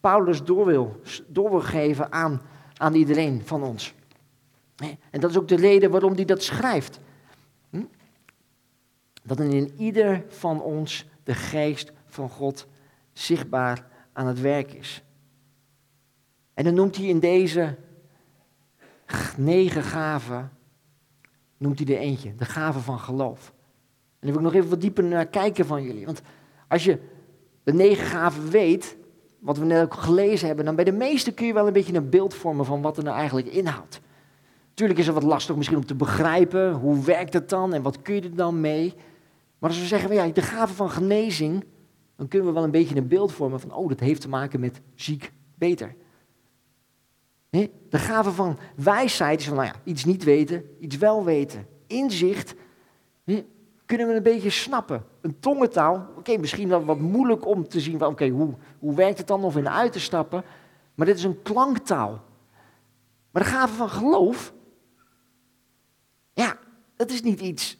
Paulus 0.00 0.44
door 0.44 0.66
wil, 0.66 1.00
door 1.26 1.62
geven 1.62 2.12
aan, 2.12 2.42
aan 2.76 2.94
iedereen 2.94 3.42
van 3.44 3.62
ons. 3.62 3.94
En 5.10 5.20
dat 5.20 5.30
is 5.30 5.36
ook 5.36 5.48
de 5.48 5.56
reden 5.56 5.90
waarom 5.90 6.14
hij 6.14 6.24
dat 6.24 6.42
schrijft. 6.42 7.00
Hm? 7.70 7.84
Dat 9.22 9.40
in 9.40 9.72
ieder 9.76 10.24
van 10.28 10.62
ons 10.62 11.06
de 11.24 11.34
geest 11.34 11.92
van 12.12 12.28
God 12.28 12.66
zichtbaar 13.12 13.86
aan 14.12 14.26
het 14.26 14.40
werk 14.40 14.72
is. 14.72 15.02
En 16.54 16.64
dan 16.64 16.74
noemt 16.74 16.96
hij 16.96 17.06
in 17.06 17.18
deze 17.18 17.76
negen 19.36 19.82
gaven, 19.82 20.50
noemt 21.56 21.78
hij 21.78 21.96
er 21.96 22.02
eentje, 22.02 22.34
de 22.34 22.44
gave 22.44 22.78
van 22.80 22.98
geloof. 22.98 23.52
En 24.18 24.28
dan 24.28 24.30
wil 24.30 24.38
ik 24.38 24.42
nog 24.42 24.54
even 24.54 24.70
wat 24.70 24.80
dieper 24.80 25.04
naar 25.04 25.26
kijken 25.26 25.66
van 25.66 25.82
jullie. 25.82 26.06
Want 26.06 26.22
als 26.68 26.84
je 26.84 26.98
de 27.62 27.72
negen 27.72 28.06
gaven 28.06 28.50
weet, 28.50 28.96
wat 29.38 29.58
we 29.58 29.64
net 29.64 29.82
ook 29.82 29.94
gelezen 29.94 30.46
hebben, 30.46 30.64
dan 30.64 30.74
bij 30.74 30.84
de 30.84 30.92
meeste 30.92 31.32
kun 31.32 31.46
je 31.46 31.52
wel 31.52 31.66
een 31.66 31.72
beetje 31.72 31.94
een 31.94 32.10
beeld 32.10 32.34
vormen 32.34 32.64
van 32.64 32.82
wat 32.82 32.96
er 32.96 33.04
nou 33.04 33.16
eigenlijk 33.16 33.46
inhoudt. 33.46 34.00
Natuurlijk 34.68 34.98
is 34.98 35.06
het 35.06 35.14
wat 35.14 35.24
lastig 35.24 35.56
misschien 35.56 35.76
om 35.76 35.86
te 35.86 35.94
begrijpen, 35.94 36.72
hoe 36.72 37.04
werkt 37.04 37.32
het 37.32 37.48
dan 37.48 37.74
en 37.74 37.82
wat 37.82 38.02
kun 38.02 38.14
je 38.14 38.20
er 38.20 38.34
dan 38.34 38.60
mee? 38.60 38.94
Maar 39.58 39.70
als 39.70 39.80
we 39.80 39.86
zeggen, 39.86 40.14
ja, 40.14 40.26
de 40.26 40.42
gave 40.42 40.74
van 40.74 40.90
genezing, 40.90 41.64
dan 42.22 42.30
kunnen 42.30 42.48
we 42.48 42.54
wel 42.54 42.64
een 42.64 42.70
beetje 42.70 42.96
een 42.96 43.08
beeld 43.08 43.32
vormen 43.32 43.60
van, 43.60 43.72
oh, 43.72 43.88
dat 43.88 44.00
heeft 44.00 44.20
te 44.20 44.28
maken 44.28 44.60
met 44.60 44.80
ziek 44.94 45.32
beter. 45.54 45.94
De 47.50 47.98
gave 47.98 48.30
van 48.30 48.58
wijsheid 48.76 49.40
is 49.40 49.46
van, 49.46 49.56
nou 49.56 49.66
ja, 49.68 49.74
iets 49.84 50.04
niet 50.04 50.24
weten, 50.24 50.76
iets 50.80 50.96
wel 50.96 51.24
weten. 51.24 51.66
Inzicht 51.86 52.54
kun 53.24 53.46
kunnen 53.86 54.06
we 54.06 54.14
een 54.14 54.22
beetje 54.22 54.50
snappen. 54.50 55.04
Een 55.20 55.40
tongentaal, 55.40 56.08
oké, 56.16 56.36
misschien 56.36 56.68
wel 56.68 56.84
wat 56.84 56.98
moeilijk 56.98 57.46
om 57.46 57.68
te 57.68 57.80
zien, 57.80 58.04
oké, 58.04 58.28
hoe, 58.28 58.54
hoe 58.78 58.94
werkt 58.94 59.18
het 59.18 59.26
dan 59.26 59.44
of 59.44 59.56
in 59.56 59.68
uit 59.68 59.92
te 59.92 60.00
stappen. 60.00 60.44
Maar 60.94 61.06
dit 61.06 61.16
is 61.16 61.24
een 61.24 61.42
klanktaal. 61.42 62.22
Maar 63.30 63.42
de 63.42 63.48
gave 63.48 63.74
van 63.74 63.88
geloof, 63.88 64.52
ja, 66.32 66.58
dat 66.96 67.10
is 67.10 67.22
niet 67.22 67.40
iets 67.40 67.78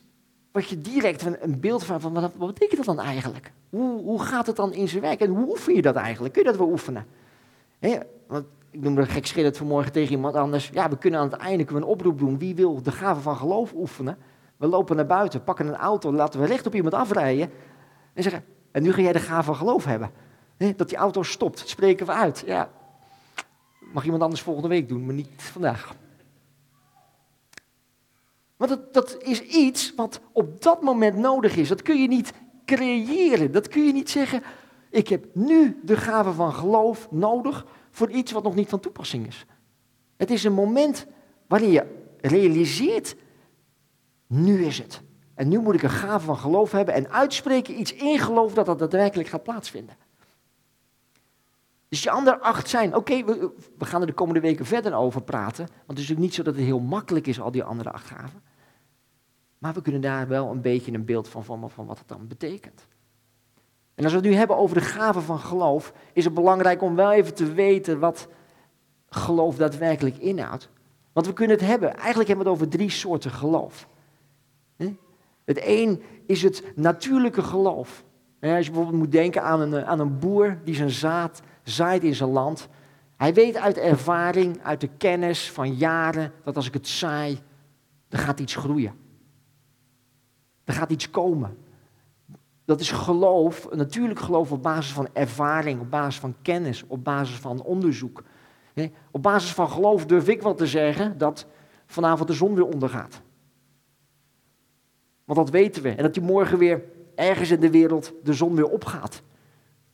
wat 0.52 0.68
je 0.68 0.80
direct 0.80 1.24
een, 1.40 1.60
beeld 1.60 1.84
van, 1.84 2.00
van 2.00 2.12
wat, 2.12 2.32
wat 2.36 2.54
betekent 2.54 2.86
dat 2.86 2.96
dan 2.96 3.04
eigenlijk? 3.04 3.52
Hoe, 3.70 4.02
hoe 4.02 4.22
gaat 4.22 4.46
het 4.46 4.56
dan 4.56 4.72
in 4.72 4.88
zijn 4.88 5.02
werk 5.02 5.20
en 5.20 5.30
hoe 5.30 5.48
oefen 5.48 5.74
je 5.74 5.82
dat 5.82 5.94
eigenlijk? 5.94 6.34
Kun 6.34 6.42
je 6.42 6.48
dat 6.48 6.58
wel 6.58 6.70
oefenen? 6.70 7.06
want 8.26 8.44
ik 8.70 8.80
noemde 8.80 9.00
een 9.00 9.06
gek 9.06 9.56
vanmorgen 9.56 9.92
tegen 9.92 10.12
iemand 10.12 10.34
anders. 10.34 10.70
Ja, 10.72 10.88
we 10.88 10.98
kunnen 10.98 11.20
aan 11.20 11.30
het 11.30 11.40
einde 11.40 11.64
een 11.68 11.84
oproep 11.84 12.18
doen. 12.18 12.38
Wie 12.38 12.54
wil 12.54 12.82
de 12.82 12.92
gave 12.92 13.20
van 13.20 13.36
geloof 13.36 13.72
oefenen? 13.74 14.18
We 14.56 14.66
lopen 14.66 14.96
naar 14.96 15.06
buiten, 15.06 15.44
pakken 15.44 15.66
een 15.66 15.76
auto, 15.76 16.12
laten 16.12 16.40
we 16.40 16.46
recht 16.46 16.66
op 16.66 16.74
iemand 16.74 16.94
afrijden. 16.94 17.50
En 18.14 18.22
zeggen, 18.22 18.44
en 18.70 18.82
nu 18.82 18.92
ga 18.92 19.00
jij 19.00 19.12
de 19.12 19.18
gave 19.18 19.42
van 19.42 19.56
geloof 19.56 19.84
hebben. 19.84 20.10
dat 20.76 20.88
die 20.88 20.98
auto 20.98 21.22
stopt, 21.22 21.68
spreken 21.68 22.06
we 22.06 22.12
uit. 22.12 22.42
Ja, 22.46 22.70
mag 23.92 24.04
iemand 24.04 24.22
anders 24.22 24.42
volgende 24.42 24.68
week 24.68 24.88
doen, 24.88 25.04
maar 25.04 25.14
niet 25.14 25.28
vandaag. 25.36 25.94
Want 28.62 28.74
dat, 28.74 28.92
dat 28.94 29.22
is 29.22 29.42
iets 29.42 29.94
wat 29.94 30.20
op 30.32 30.62
dat 30.62 30.82
moment 30.82 31.16
nodig 31.16 31.56
is. 31.56 31.68
Dat 31.68 31.82
kun 31.82 32.00
je 32.00 32.08
niet 32.08 32.32
creëren. 32.64 33.52
Dat 33.52 33.68
kun 33.68 33.86
je 33.86 33.92
niet 33.92 34.10
zeggen, 34.10 34.42
ik 34.90 35.08
heb 35.08 35.26
nu 35.32 35.80
de 35.84 35.96
gave 35.96 36.32
van 36.32 36.52
geloof 36.52 37.10
nodig 37.10 37.66
voor 37.90 38.10
iets 38.10 38.32
wat 38.32 38.42
nog 38.42 38.54
niet 38.54 38.68
van 38.68 38.80
toepassing 38.80 39.26
is. 39.26 39.46
Het 40.16 40.30
is 40.30 40.44
een 40.44 40.52
moment 40.52 41.06
waarin 41.46 41.70
je 41.70 42.04
realiseert, 42.20 43.16
nu 44.26 44.64
is 44.64 44.78
het. 44.78 45.02
En 45.34 45.48
nu 45.48 45.58
moet 45.58 45.74
ik 45.74 45.82
een 45.82 45.90
gave 45.90 46.24
van 46.24 46.36
geloof 46.36 46.72
hebben 46.72 46.94
en 46.94 47.10
uitspreken 47.10 47.80
iets 47.80 47.92
in 47.92 48.18
geloof 48.18 48.54
dat 48.54 48.66
dat 48.66 48.78
daadwerkelijk 48.78 49.28
gaat 49.28 49.42
plaatsvinden. 49.42 49.96
Dus 51.88 52.02
je 52.02 52.10
andere 52.10 52.40
acht 52.40 52.68
zijn, 52.68 52.96
oké, 52.96 53.24
we, 53.24 53.50
we, 53.78 53.84
gaan 53.84 54.00
er 54.00 54.06
de 54.06 54.12
komende 54.12 54.40
weken 54.40 54.66
verder 54.66 54.94
over 54.94 55.22
praten. 55.22 55.66
Want 55.66 55.70
het 55.86 55.98
is 55.98 56.08
natuurlijk 56.08 56.20
niet 56.20 56.34
zo 56.34 56.42
dat 56.42 56.54
het 56.54 56.64
heel 56.64 56.80
makkelijk 56.80 57.26
is, 57.26 57.40
al 57.40 57.50
die 57.50 57.64
andere 57.64 57.90
acht 57.90 58.06
gaven. 58.06 58.51
Maar 59.62 59.74
we 59.74 59.82
kunnen 59.82 60.00
daar 60.00 60.28
wel 60.28 60.50
een 60.50 60.60
beetje 60.60 60.92
een 60.92 61.04
beeld 61.04 61.28
van 61.28 61.44
vormen 61.44 61.70
van 61.70 61.86
wat 61.86 61.98
het 61.98 62.08
dan 62.08 62.28
betekent. 62.28 62.86
En 63.94 64.04
als 64.04 64.12
we 64.12 64.18
het 64.18 64.28
nu 64.28 64.34
hebben 64.34 64.56
over 64.56 64.76
de 64.76 64.82
gaven 64.82 65.22
van 65.22 65.38
geloof, 65.38 65.92
is 66.12 66.24
het 66.24 66.34
belangrijk 66.34 66.82
om 66.82 66.94
wel 66.94 67.12
even 67.12 67.34
te 67.34 67.52
weten 67.52 67.98
wat 67.98 68.28
geloof 69.08 69.56
daadwerkelijk 69.56 70.16
inhoudt. 70.16 70.68
Want 71.12 71.26
we 71.26 71.32
kunnen 71.32 71.56
het 71.56 71.66
hebben, 71.66 71.96
eigenlijk 71.96 72.28
hebben 72.28 72.46
we 72.46 72.52
het 72.52 72.60
over 72.60 72.76
drie 72.76 72.90
soorten 72.90 73.30
geloof. 73.30 73.88
Het 75.44 75.60
een 75.64 76.02
is 76.26 76.42
het 76.42 76.64
natuurlijke 76.76 77.42
geloof. 77.42 78.04
Als 78.40 78.66
je 78.66 78.72
bijvoorbeeld 78.72 79.02
moet 79.02 79.12
denken 79.12 79.42
aan 79.42 79.60
een, 79.60 79.84
aan 79.84 80.00
een 80.00 80.18
boer 80.18 80.60
die 80.64 80.74
zijn 80.74 80.90
zaad 80.90 81.42
zaait 81.62 82.02
in 82.02 82.14
zijn 82.14 82.30
land. 82.30 82.68
Hij 83.16 83.34
weet 83.34 83.56
uit 83.56 83.76
ervaring, 83.76 84.62
uit 84.62 84.80
de 84.80 84.90
kennis 84.96 85.50
van 85.50 85.74
jaren, 85.74 86.32
dat 86.44 86.56
als 86.56 86.66
ik 86.66 86.74
het 86.74 86.88
zaai, 86.88 87.38
dan 88.08 88.20
gaat 88.20 88.40
iets 88.40 88.54
groeien. 88.54 89.01
Er 90.64 90.74
gaat 90.74 90.90
iets 90.90 91.10
komen. 91.10 91.56
Dat 92.64 92.80
is 92.80 92.90
geloof, 92.90 93.68
natuurlijk 93.70 94.20
geloof 94.20 94.52
op 94.52 94.62
basis 94.62 94.92
van 94.92 95.08
ervaring, 95.12 95.80
op 95.80 95.90
basis 95.90 96.20
van 96.20 96.34
kennis, 96.42 96.84
op 96.86 97.04
basis 97.04 97.36
van 97.36 97.62
onderzoek. 97.62 98.22
Op 99.10 99.22
basis 99.22 99.52
van 99.52 99.68
geloof 99.68 100.06
durf 100.06 100.28
ik 100.28 100.42
wel 100.42 100.54
te 100.54 100.66
zeggen 100.66 101.18
dat 101.18 101.46
vanavond 101.86 102.28
de 102.28 102.34
zon 102.34 102.54
weer 102.54 102.66
ondergaat. 102.66 103.22
Want 105.24 105.38
dat 105.38 105.50
weten 105.50 105.82
we. 105.82 105.90
En 105.90 106.02
dat 106.02 106.14
die 106.14 106.22
morgen 106.22 106.58
weer 106.58 106.84
ergens 107.14 107.50
in 107.50 107.60
de 107.60 107.70
wereld 107.70 108.12
de 108.22 108.32
zon 108.32 108.54
weer 108.54 108.68
opgaat. 108.68 109.22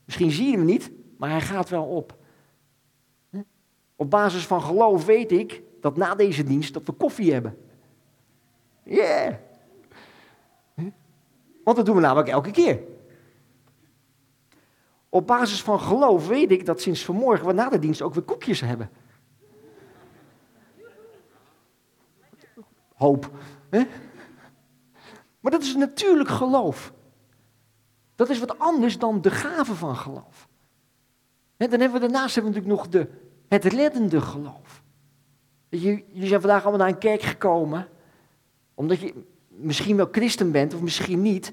Misschien 0.05 0.31
zie 0.31 0.45
je 0.45 0.57
hem 0.57 0.65
niet, 0.65 0.91
maar 1.17 1.29
hij 1.29 1.41
gaat 1.41 1.69
wel 1.69 1.83
op. 1.83 2.17
Op 3.95 4.09
basis 4.09 4.47
van 4.47 4.61
geloof 4.61 5.05
weet 5.05 5.31
ik 5.31 5.61
dat 5.81 5.97
na 5.97 6.15
deze 6.15 6.43
dienst 6.43 6.73
dat 6.73 6.85
we 6.85 6.91
koffie 6.91 7.33
hebben. 7.33 7.57
Yeah. 8.83 9.33
Want 11.63 11.77
dat 11.77 11.85
doen 11.85 11.95
we 11.95 12.01
namelijk 12.01 12.29
elke 12.29 12.51
keer. 12.51 12.79
Op 15.09 15.27
basis 15.27 15.61
van 15.61 15.79
geloof 15.79 16.27
weet 16.27 16.51
ik 16.51 16.65
dat 16.65 16.81
sinds 16.81 17.05
vanmorgen 17.05 17.45
we 17.47 17.53
na 17.53 17.69
de 17.69 17.79
dienst 17.79 18.01
ook 18.01 18.13
weer 18.13 18.23
koekjes 18.23 18.61
hebben. 18.61 18.89
Hoop. 22.93 23.31
Hè? 23.69 23.83
Maar 25.39 25.51
dat 25.51 25.61
is 25.61 25.75
natuurlijk 25.75 26.29
geloof. 26.29 26.93
Dat 28.15 28.29
is 28.29 28.39
wat 28.39 28.59
anders 28.59 28.97
dan 28.97 29.21
de 29.21 29.31
gave 29.31 29.75
van 29.75 29.95
geloof. 29.95 30.47
dan 31.57 31.69
hebben 31.69 31.91
we 31.91 31.99
daarnaast 31.99 32.35
hebben 32.35 32.53
we 32.53 32.59
natuurlijk 32.59 32.83
nog 32.83 32.91
de, 32.91 33.09
het 33.47 33.65
reddende 33.65 34.21
geloof. 34.21 34.83
Je 35.69 36.03
zijn 36.13 36.41
vandaag 36.41 36.61
allemaal 36.61 36.79
naar 36.79 36.89
een 36.89 36.97
kerk 36.97 37.21
gekomen, 37.21 37.87
omdat 38.73 38.99
je 38.99 39.13
misschien 39.61 39.95
wel 39.95 40.07
christen 40.11 40.51
bent 40.51 40.73
of 40.73 40.81
misschien 40.81 41.21
niet. 41.21 41.51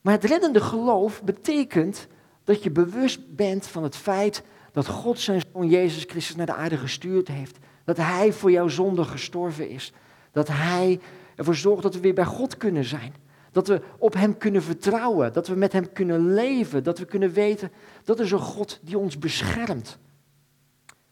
Maar 0.00 0.14
het 0.14 0.24
reddende 0.24 0.60
geloof 0.60 1.22
betekent 1.22 2.06
dat 2.44 2.62
je 2.62 2.70
bewust 2.70 3.34
bent 3.36 3.66
van 3.66 3.82
het 3.82 3.96
feit 3.96 4.42
dat 4.72 4.86
God 4.86 5.20
zijn 5.20 5.42
zoon 5.52 5.68
Jezus 5.68 6.04
Christus 6.04 6.36
naar 6.36 6.46
de 6.46 6.54
aarde 6.54 6.76
gestuurd 6.76 7.28
heeft. 7.28 7.58
Dat 7.84 7.96
Hij 7.96 8.32
voor 8.32 8.50
jouw 8.50 8.68
zonde 8.68 9.04
gestorven 9.04 9.68
is. 9.68 9.92
Dat 10.32 10.48
Hij 10.48 11.00
ervoor 11.36 11.54
zorgt 11.54 11.82
dat 11.82 11.94
we 11.94 12.00
weer 12.00 12.14
bij 12.14 12.24
God 12.24 12.56
kunnen 12.56 12.84
zijn. 12.84 13.14
Dat 13.52 13.68
we 13.68 13.82
op 13.98 14.14
Hem 14.14 14.38
kunnen 14.38 14.62
vertrouwen. 14.62 15.32
Dat 15.32 15.48
we 15.48 15.54
met 15.54 15.72
Hem 15.72 15.92
kunnen 15.92 16.34
leven. 16.34 16.84
Dat 16.84 16.98
we 16.98 17.04
kunnen 17.04 17.32
weten 17.32 17.70
dat 18.04 18.20
is 18.20 18.30
een 18.30 18.38
God 18.38 18.80
die 18.82 18.98
ons 18.98 19.18
beschermt. 19.18 19.98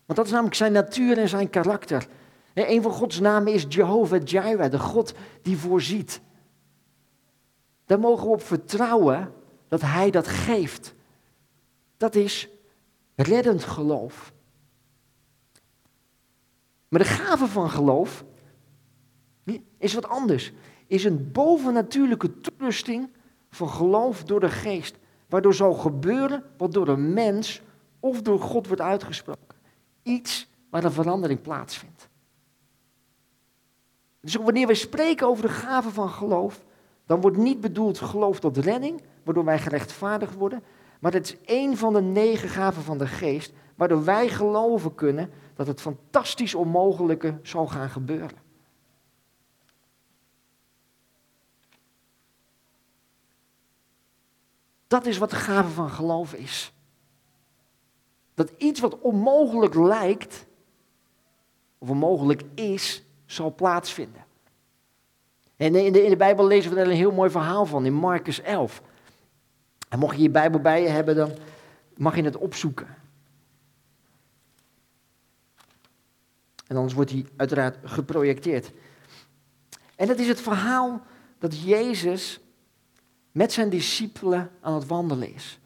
Want 0.06 0.18
dat 0.18 0.26
is 0.26 0.32
namelijk 0.32 0.56
zijn 0.56 0.72
natuur 0.72 1.18
en 1.18 1.28
zijn 1.28 1.50
karakter. 1.50 2.06
Een 2.54 2.82
van 2.82 2.92
Gods 2.92 3.20
namen 3.20 3.52
is 3.52 3.66
Jehovah 3.68 4.24
Jireh, 4.24 4.70
de 4.70 4.78
God 4.78 5.14
die 5.42 5.56
voorziet. 5.56 6.20
Daar 7.86 7.98
mogen 8.00 8.26
we 8.26 8.32
op 8.32 8.42
vertrouwen 8.42 9.32
dat 9.68 9.80
Hij 9.80 10.10
dat 10.10 10.26
geeft. 10.26 10.94
Dat 11.96 12.14
is 12.14 12.48
reddend 13.14 13.64
geloof. 13.64 14.32
Maar 16.88 17.00
de 17.00 17.06
gave 17.06 17.46
van 17.46 17.70
geloof 17.70 18.24
is 19.78 19.94
wat 19.94 20.08
anders. 20.08 20.52
Is 20.86 21.04
een 21.04 21.32
bovennatuurlijke 21.32 22.40
toerusting 22.40 23.10
van 23.50 23.68
geloof 23.68 24.24
door 24.24 24.40
de 24.40 24.50
geest. 24.50 24.98
Waardoor 25.28 25.54
zal 25.54 25.74
gebeuren 25.74 26.44
wat 26.56 26.72
door 26.72 26.88
een 26.88 27.12
mens 27.12 27.62
of 28.00 28.22
door 28.22 28.40
God 28.40 28.66
wordt 28.66 28.82
uitgesproken. 28.82 29.56
Iets 30.02 30.48
waar 30.70 30.84
een 30.84 30.92
verandering 30.92 31.40
plaatsvindt. 31.40 32.09
Dus 34.20 34.34
wanneer 34.34 34.66
we 34.66 34.74
spreken 34.74 35.26
over 35.26 35.42
de 35.42 35.52
gave 35.52 35.90
van 35.90 36.08
geloof, 36.08 36.64
dan 37.06 37.20
wordt 37.20 37.36
niet 37.36 37.60
bedoeld 37.60 37.98
geloof 37.98 38.40
tot 38.40 38.56
redding, 38.56 39.02
waardoor 39.22 39.44
wij 39.44 39.58
gerechtvaardigd 39.58 40.34
worden, 40.34 40.62
maar 41.00 41.12
het 41.12 41.26
is 41.26 41.36
één 41.44 41.76
van 41.76 41.92
de 41.92 42.02
negen 42.02 42.48
gaven 42.48 42.82
van 42.82 42.98
de 42.98 43.06
geest, 43.06 43.52
waardoor 43.74 44.04
wij 44.04 44.28
geloven 44.28 44.94
kunnen 44.94 45.30
dat 45.54 45.66
het 45.66 45.80
fantastisch 45.80 46.54
onmogelijke 46.54 47.38
zal 47.42 47.66
gaan 47.66 47.90
gebeuren. 47.90 48.38
Dat 54.86 55.06
is 55.06 55.18
wat 55.18 55.30
de 55.30 55.36
gave 55.36 55.68
van 55.68 55.90
geloof 55.90 56.34
is. 56.34 56.72
Dat 58.34 58.52
iets 58.56 58.80
wat 58.80 59.00
onmogelijk 59.00 59.74
lijkt, 59.74 60.46
of 61.78 61.90
onmogelijk 61.90 62.42
is, 62.54 63.02
zal 63.32 63.54
plaatsvinden. 63.54 64.24
En 65.56 65.74
in 65.74 65.92
de, 65.92 66.04
in 66.04 66.10
de 66.10 66.16
Bijbel 66.16 66.46
lezen 66.46 66.70
we 66.70 66.76
daar 66.76 66.86
een 66.86 66.92
heel 66.92 67.12
mooi 67.12 67.30
verhaal 67.30 67.66
van 67.66 67.86
in 67.86 67.92
Marcus 67.92 68.40
11. 68.40 68.82
En 69.88 69.98
mocht 69.98 70.16
je 70.16 70.22
je 70.22 70.30
Bijbel 70.30 70.60
bij 70.60 70.82
je 70.82 70.88
hebben, 70.88 71.16
dan 71.16 71.32
mag 71.96 72.16
je 72.16 72.22
het 72.22 72.36
opzoeken. 72.36 72.86
En 76.66 76.76
anders 76.76 76.94
wordt 76.94 77.10
hij 77.10 77.26
uiteraard 77.36 77.76
geprojecteerd. 77.84 78.72
En 79.96 80.06
dat 80.06 80.18
is 80.18 80.28
het 80.28 80.40
verhaal 80.40 81.02
dat 81.38 81.62
Jezus 81.62 82.40
met 83.32 83.52
zijn 83.52 83.70
discipelen 83.70 84.50
aan 84.60 84.74
het 84.74 84.86
wandelen 84.86 85.34
is. 85.34 85.58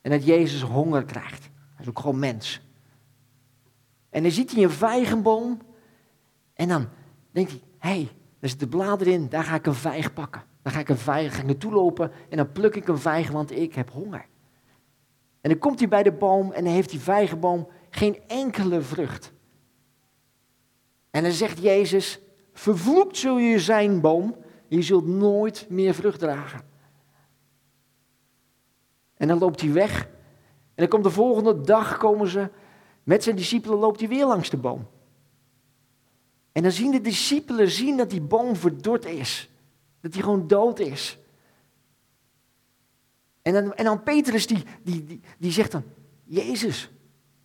En 0.00 0.10
dat 0.10 0.24
Jezus 0.24 0.62
honger 0.62 1.04
krijgt. 1.04 1.42
Hij 1.42 1.84
is 1.84 1.88
ook 1.88 1.98
gewoon 1.98 2.18
mens. 2.18 2.60
En 4.10 4.22
dan 4.22 4.32
ziet 4.32 4.52
hij 4.52 4.62
een 4.62 4.70
vijgenboom. 4.70 5.60
En 6.54 6.68
dan 6.68 6.88
denkt 7.30 7.50
hij, 7.50 7.60
hé, 7.78 7.90
hey, 7.90 8.10
daar 8.40 8.50
zit 8.50 8.60
de 8.60 8.68
bladeren 8.68 9.12
in, 9.12 9.28
daar 9.28 9.44
ga 9.44 9.54
ik 9.54 9.66
een 9.66 9.74
vijg 9.74 10.12
pakken. 10.12 10.42
Dan 10.62 10.72
ga 10.72 10.78
ik 10.78 10.88
een 10.88 10.96
vijg, 10.96 11.34
ga 11.34 11.40
ik 11.40 11.46
naartoe 11.46 11.72
lopen 11.72 12.10
en 12.28 12.36
dan 12.36 12.52
pluk 12.52 12.74
ik 12.74 12.88
een 12.88 12.98
vijg, 12.98 13.30
want 13.30 13.50
ik 13.50 13.74
heb 13.74 13.90
honger. 13.90 14.26
En 15.40 15.50
dan 15.50 15.58
komt 15.58 15.78
hij 15.78 15.88
bij 15.88 16.02
de 16.02 16.12
boom 16.12 16.52
en 16.52 16.64
dan 16.64 16.72
heeft 16.72 16.90
die 16.90 17.00
vijgenboom 17.00 17.68
geen 17.90 18.18
enkele 18.26 18.80
vrucht. 18.80 19.32
En 21.10 21.22
dan 21.22 21.32
zegt 21.32 21.58
Jezus, 21.58 22.20
vervloekt 22.52 23.16
zul 23.16 23.38
je 23.38 23.58
zijn 23.58 24.00
boom, 24.00 24.36
Je 24.68 24.82
zult 24.82 25.06
nooit 25.06 25.66
meer 25.68 25.94
vrucht 25.94 26.18
dragen. 26.18 26.60
En 29.16 29.28
dan 29.28 29.38
loopt 29.38 29.60
hij 29.60 29.72
weg. 29.72 30.02
En 30.02 30.08
dan 30.74 30.88
komt 30.88 31.04
de 31.04 31.10
volgende 31.10 31.60
dag, 31.60 31.96
komen 31.98 32.28
ze 32.28 32.50
met 33.02 33.22
zijn 33.22 33.36
discipelen, 33.36 33.78
loopt 33.78 34.00
hij 34.00 34.08
weer 34.08 34.26
langs 34.26 34.50
de 34.50 34.56
boom. 34.56 34.86
En 36.54 36.62
dan 36.62 36.72
zien 36.72 36.90
de 36.90 37.00
discipelen 37.00 37.70
zien 37.70 37.96
dat 37.96 38.10
die 38.10 38.20
boom 38.20 38.56
verdord 38.56 39.04
is. 39.04 39.50
Dat 40.00 40.12
hij 40.12 40.22
gewoon 40.22 40.46
dood 40.46 40.78
is. 40.78 41.18
En 43.42 43.52
dan, 43.52 43.74
en 43.74 43.84
dan 43.84 44.02
Petrus 44.02 44.46
die, 44.46 44.62
die, 44.82 45.04
die, 45.04 45.20
die 45.38 45.52
zegt 45.52 45.72
dan, 45.72 45.82
Jezus, 46.24 46.90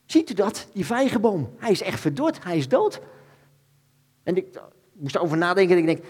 ziet 0.05 0.29
u 0.29 0.33
dat? 0.33 0.67
Die 0.73 0.85
vijgenboom, 0.85 1.49
hij 1.57 1.71
is 1.71 1.81
echt 1.81 1.99
verdord, 1.99 2.43
hij 2.43 2.57
is 2.57 2.67
dood. 2.67 3.01
En 4.23 4.35
ik 4.35 4.61
moest 4.93 5.15
erover 5.15 5.37
nadenken 5.37 5.77
en 5.77 5.87
ik 5.87 6.01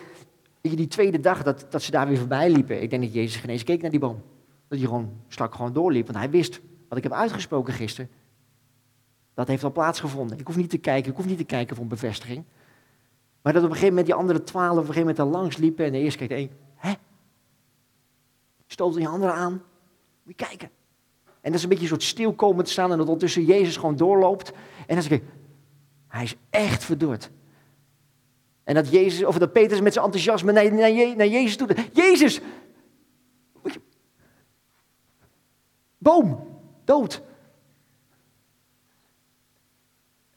denk, 0.62 0.77
die 0.77 0.88
tweede 0.88 1.20
dag 1.20 1.44
dat, 1.44 1.65
dat 1.70 1.82
ze 1.82 1.91
daar 1.91 2.08
weer 2.08 2.18
voorbij 2.18 2.50
liepen, 2.50 2.82
ik 2.82 2.89
denk 2.89 3.03
dat 3.03 3.13
Jezus 3.13 3.41
geen 3.41 3.50
eens 3.50 3.63
keek 3.63 3.82
naar 3.82 3.91
die 3.91 4.00
boom. 4.00 4.22
Dat 4.68 4.77
hij 4.77 4.88
gewoon 4.88 5.22
strak 5.27 5.56
gewoon 5.56 5.74
doorliep, 5.74 6.06
want 6.06 6.18
hij 6.18 6.29
wist 6.29 6.60
wat 6.88 6.98
ik 6.98 7.03
heb 7.03 7.13
uitgesproken 7.13 7.74
gisteren. 7.74 8.10
Dat 9.34 9.48
heeft 9.48 9.63
al 9.63 9.72
plaatsgevonden. 9.72 10.39
Ik 10.39 10.48
hoef 10.48 10.56
niet 10.56 10.70
te 10.70 10.77
kijken, 10.77 11.12
ik 11.12 11.18
hoef 11.18 11.25
niet 11.25 11.38
te 11.38 11.44
kijken 11.44 11.75
voor 11.75 11.84
een 11.84 11.89
bevestiging. 11.89 12.44
Maar 13.41 13.53
dat 13.53 13.63
op 13.63 13.69
een 13.69 13.75
gegeven 13.75 13.96
moment 13.96 14.05
die 14.05 14.15
andere 14.15 14.43
twaalf 14.43 14.72
op 14.72 14.77
een 14.77 14.93
gegeven 14.93 15.00
moment 15.00 15.17
daar 15.17 15.41
langs 15.41 15.58
liepen 15.58 15.86
en 15.86 15.91
de 15.91 15.98
eerste 15.98 16.19
keek 16.19 16.31
één, 16.31 16.51
hè? 16.75 16.93
Stoot 18.67 18.96
die 18.96 19.08
andere 19.08 19.31
aan, 19.31 19.51
moet 20.24 20.38
je 20.38 20.46
kijken. 20.46 20.69
En 21.25 21.51
dat 21.51 21.53
is 21.53 21.63
een 21.63 21.69
beetje 21.69 21.84
een 21.84 21.89
soort 21.89 22.03
stil 22.03 22.34
komen 22.34 22.65
te 22.65 22.72
staan 22.72 22.91
en 22.91 22.98
dat 22.98 23.05
ondertussen 23.05 23.46
Jezus 23.46 23.77
gewoon 23.77 23.96
doorloopt. 23.96 24.51
En 24.88 24.93
dan 24.96 25.03
zeg 25.03 25.12
ik, 25.12 25.24
hij 26.08 26.24
is 26.24 26.36
echt 26.50 26.84
verdord. 26.84 27.31
En 28.63 28.75
dat 28.75 28.89
Jezus, 28.89 29.25
of 29.25 29.38
dat 29.38 29.51
Petrus 29.51 29.81
met 29.81 29.93
zijn 29.93 30.05
enthousiasme 30.05 30.51
naar, 30.51 30.74
naar, 31.15 31.27
Jezus 31.27 31.58
toe. 31.58 31.75
Jezus! 31.93 32.41
Boom, 35.98 36.48
dood. 36.84 37.22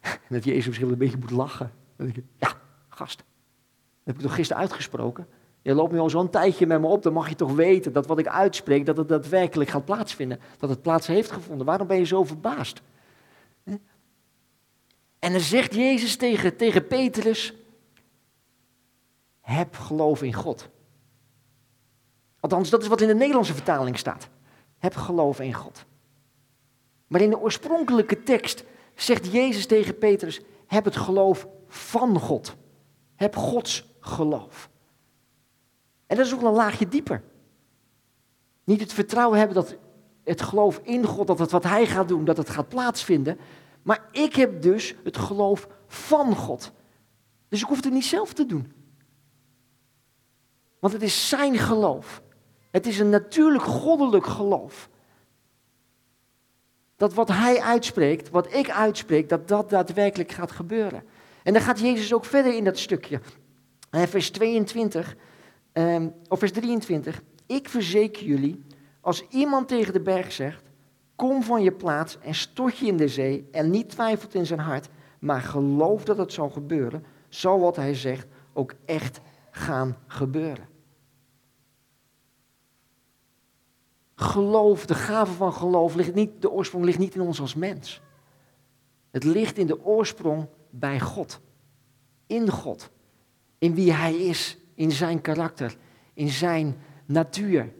En 0.28 0.38
dat 0.38 0.44
Jezus 0.44 0.66
misschien 0.66 0.88
een 0.88 0.98
beetje 0.98 1.18
moet 1.18 1.30
lachen. 1.30 1.72
Ja, 2.38 2.60
heb 4.04 4.14
ik 4.14 4.20
toch 4.20 4.34
gisteren 4.34 4.62
uitgesproken? 4.62 5.26
Je 5.62 5.74
loopt 5.74 5.92
nu 5.92 5.98
al 5.98 6.10
zo'n 6.10 6.30
tijdje 6.30 6.66
met 6.66 6.80
me 6.80 6.86
op, 6.86 7.02
dan 7.02 7.12
mag 7.12 7.28
je 7.28 7.34
toch 7.34 7.52
weten 7.52 7.92
dat 7.92 8.06
wat 8.06 8.18
ik 8.18 8.26
uitspreek, 8.26 8.86
dat 8.86 8.96
het 8.96 9.08
daadwerkelijk 9.08 9.70
gaat 9.70 9.84
plaatsvinden. 9.84 10.40
Dat 10.58 10.70
het 10.70 10.82
plaats 10.82 11.06
heeft 11.06 11.30
gevonden. 11.30 11.66
Waarom 11.66 11.86
ben 11.86 11.98
je 11.98 12.04
zo 12.04 12.24
verbaasd? 12.24 12.82
En 15.18 15.32
dan 15.32 15.40
zegt 15.40 15.74
Jezus 15.74 16.16
tegen, 16.16 16.56
tegen 16.56 16.86
Petrus, 16.86 17.54
heb 19.40 19.76
geloof 19.76 20.22
in 20.22 20.32
God. 20.32 20.68
Althans, 22.40 22.70
dat 22.70 22.82
is 22.82 22.88
wat 22.88 23.00
in 23.00 23.08
de 23.08 23.14
Nederlandse 23.14 23.54
vertaling 23.54 23.98
staat. 23.98 24.28
Heb 24.78 24.94
geloof 24.94 25.40
in 25.40 25.52
God. 25.52 25.84
Maar 27.06 27.20
in 27.20 27.30
de 27.30 27.38
oorspronkelijke 27.38 28.22
tekst 28.22 28.64
zegt 28.94 29.32
Jezus 29.32 29.66
tegen 29.66 29.98
Petrus, 29.98 30.40
heb 30.66 30.84
het 30.84 30.96
geloof 30.96 31.46
van 31.68 32.18
God. 32.18 32.56
Heb 33.22 33.36
Gods 33.36 33.84
geloof. 34.00 34.70
En 36.06 36.16
dat 36.16 36.26
is 36.26 36.34
ook 36.34 36.42
een 36.42 36.52
laagje 36.52 36.88
dieper. 36.88 37.22
Niet 38.64 38.80
het 38.80 38.92
vertrouwen 38.92 39.38
hebben 39.38 39.56
dat 39.56 39.76
het 40.24 40.42
geloof 40.42 40.80
in 40.82 41.04
God, 41.04 41.26
dat 41.26 41.38
het 41.38 41.50
wat 41.50 41.62
Hij 41.62 41.86
gaat 41.86 42.08
doen, 42.08 42.24
dat 42.24 42.36
het 42.36 42.50
gaat 42.50 42.68
plaatsvinden. 42.68 43.38
Maar 43.82 44.08
ik 44.12 44.34
heb 44.34 44.62
dus 44.62 44.94
het 45.04 45.16
geloof 45.16 45.68
van 45.86 46.36
God. 46.36 46.72
Dus 47.48 47.60
ik 47.60 47.68
hoef 47.68 47.82
het 47.84 47.92
niet 47.92 48.04
zelf 48.04 48.32
te 48.32 48.46
doen. 48.46 48.72
Want 50.78 50.92
het 50.92 51.02
is 51.02 51.28
Zijn 51.28 51.58
geloof. 51.58 52.22
Het 52.70 52.86
is 52.86 52.98
een 52.98 53.10
natuurlijk 53.10 53.64
goddelijk 53.64 54.26
geloof. 54.26 54.88
Dat 56.96 57.14
wat 57.14 57.28
Hij 57.28 57.60
uitspreekt, 57.60 58.30
wat 58.30 58.52
ik 58.52 58.70
uitspreek, 58.70 59.28
dat 59.28 59.48
dat 59.48 59.70
daadwerkelijk 59.70 60.32
gaat 60.32 60.50
gebeuren. 60.50 61.02
En 61.42 61.52
dan 61.52 61.62
gaat 61.62 61.80
Jezus 61.80 62.14
ook 62.14 62.24
verder 62.24 62.56
in 62.56 62.64
dat 62.64 62.78
stukje. 62.78 63.20
Vers 63.90 64.30
22 64.30 65.16
Um, 65.72 66.14
of 66.28 66.38
vers 66.38 66.52
23. 66.52 67.22
Ik 67.46 67.68
verzeker 67.68 68.24
jullie, 68.24 68.64
als 69.00 69.28
iemand 69.28 69.68
tegen 69.68 69.92
de 69.92 70.00
berg 70.00 70.32
zegt, 70.32 70.62
kom 71.16 71.42
van 71.42 71.62
je 71.62 71.72
plaats 71.72 72.18
en 72.18 72.34
stort 72.34 72.78
je 72.78 72.86
in 72.86 72.96
de 72.96 73.08
zee 73.08 73.48
en 73.50 73.70
niet 73.70 73.88
twijfelt 73.88 74.34
in 74.34 74.46
zijn 74.46 74.60
hart, 74.60 74.88
maar 75.18 75.40
geloof 75.40 76.04
dat 76.04 76.16
het 76.18 76.32
zal 76.32 76.50
gebeuren, 76.50 77.04
zal 77.28 77.60
wat 77.60 77.76
hij 77.76 77.94
zegt 77.94 78.26
ook 78.52 78.74
echt 78.84 79.20
gaan 79.50 79.96
gebeuren. 80.06 80.68
Geloof, 84.14 84.86
de 84.86 84.94
gave 84.94 85.32
van 85.32 85.52
geloof, 85.52 85.94
ligt 85.94 86.14
niet, 86.14 86.42
de 86.42 86.50
oorsprong 86.50 86.84
ligt 86.84 86.98
niet 86.98 87.14
in 87.14 87.20
ons 87.20 87.40
als 87.40 87.54
mens. 87.54 88.00
Het 89.10 89.24
ligt 89.24 89.58
in 89.58 89.66
de 89.66 89.84
oorsprong 89.84 90.48
bij 90.72 91.00
God. 91.00 91.40
In 92.26 92.50
God. 92.50 92.90
In 93.58 93.74
wie 93.74 93.92
Hij 93.92 94.14
is 94.14 94.58
in 94.74 94.92
zijn 94.92 95.20
karakter, 95.20 95.76
in 96.14 96.28
zijn 96.28 96.76
natuur. 97.06 97.72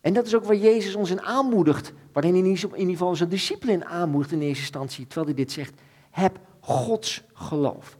En 0.00 0.12
dat 0.12 0.26
is 0.26 0.34
ook 0.34 0.44
waar 0.44 0.56
Jezus 0.56 0.94
ons 0.94 1.10
in 1.10 1.22
aanmoedigt, 1.22 1.92
waarin 2.12 2.32
hij 2.32 2.40
in 2.40 2.48
ieder 2.48 2.86
geval 2.86 3.16
zijn 3.16 3.28
discipelen 3.28 3.86
aanmoedigt 3.86 4.32
in 4.32 4.40
eerste 4.40 4.60
instantie, 4.60 5.06
terwijl 5.06 5.26
hij 5.26 5.36
dit 5.36 5.52
zegt. 5.52 5.80
Heb 6.10 6.38
Gods 6.60 7.24
geloof. 7.32 7.98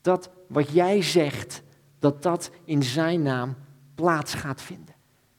Dat 0.00 0.30
wat 0.46 0.70
jij 0.70 1.02
zegt, 1.02 1.62
dat 1.98 2.22
dat 2.22 2.50
in 2.64 2.82
zijn 2.82 3.22
naam 3.22 3.56
plaats 3.94 4.34
gaat 4.34 4.62
vinden. 4.62 4.94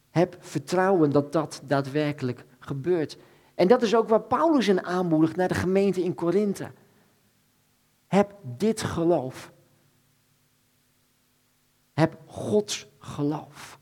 Heb 0.09 0.37
vertrouwen 0.39 1.11
dat 1.11 1.31
dat 1.31 1.61
daadwerkelijk 1.65 2.45
gebeurt. 2.59 3.17
En 3.55 3.67
dat 3.67 3.81
is 3.81 3.95
ook 3.95 4.09
waar 4.09 4.21
Paulus 4.21 4.67
in 4.67 4.85
aanmoedigt 4.85 5.35
naar 5.35 5.47
de 5.47 5.53
gemeente 5.53 6.03
in 6.03 6.15
Korinthe. 6.15 6.71
Heb 8.10 8.36
dit 8.43 8.82
geloof. 8.82 9.54
Heb 11.93 12.17
Gods 12.26 12.88
geloof. 13.00 13.80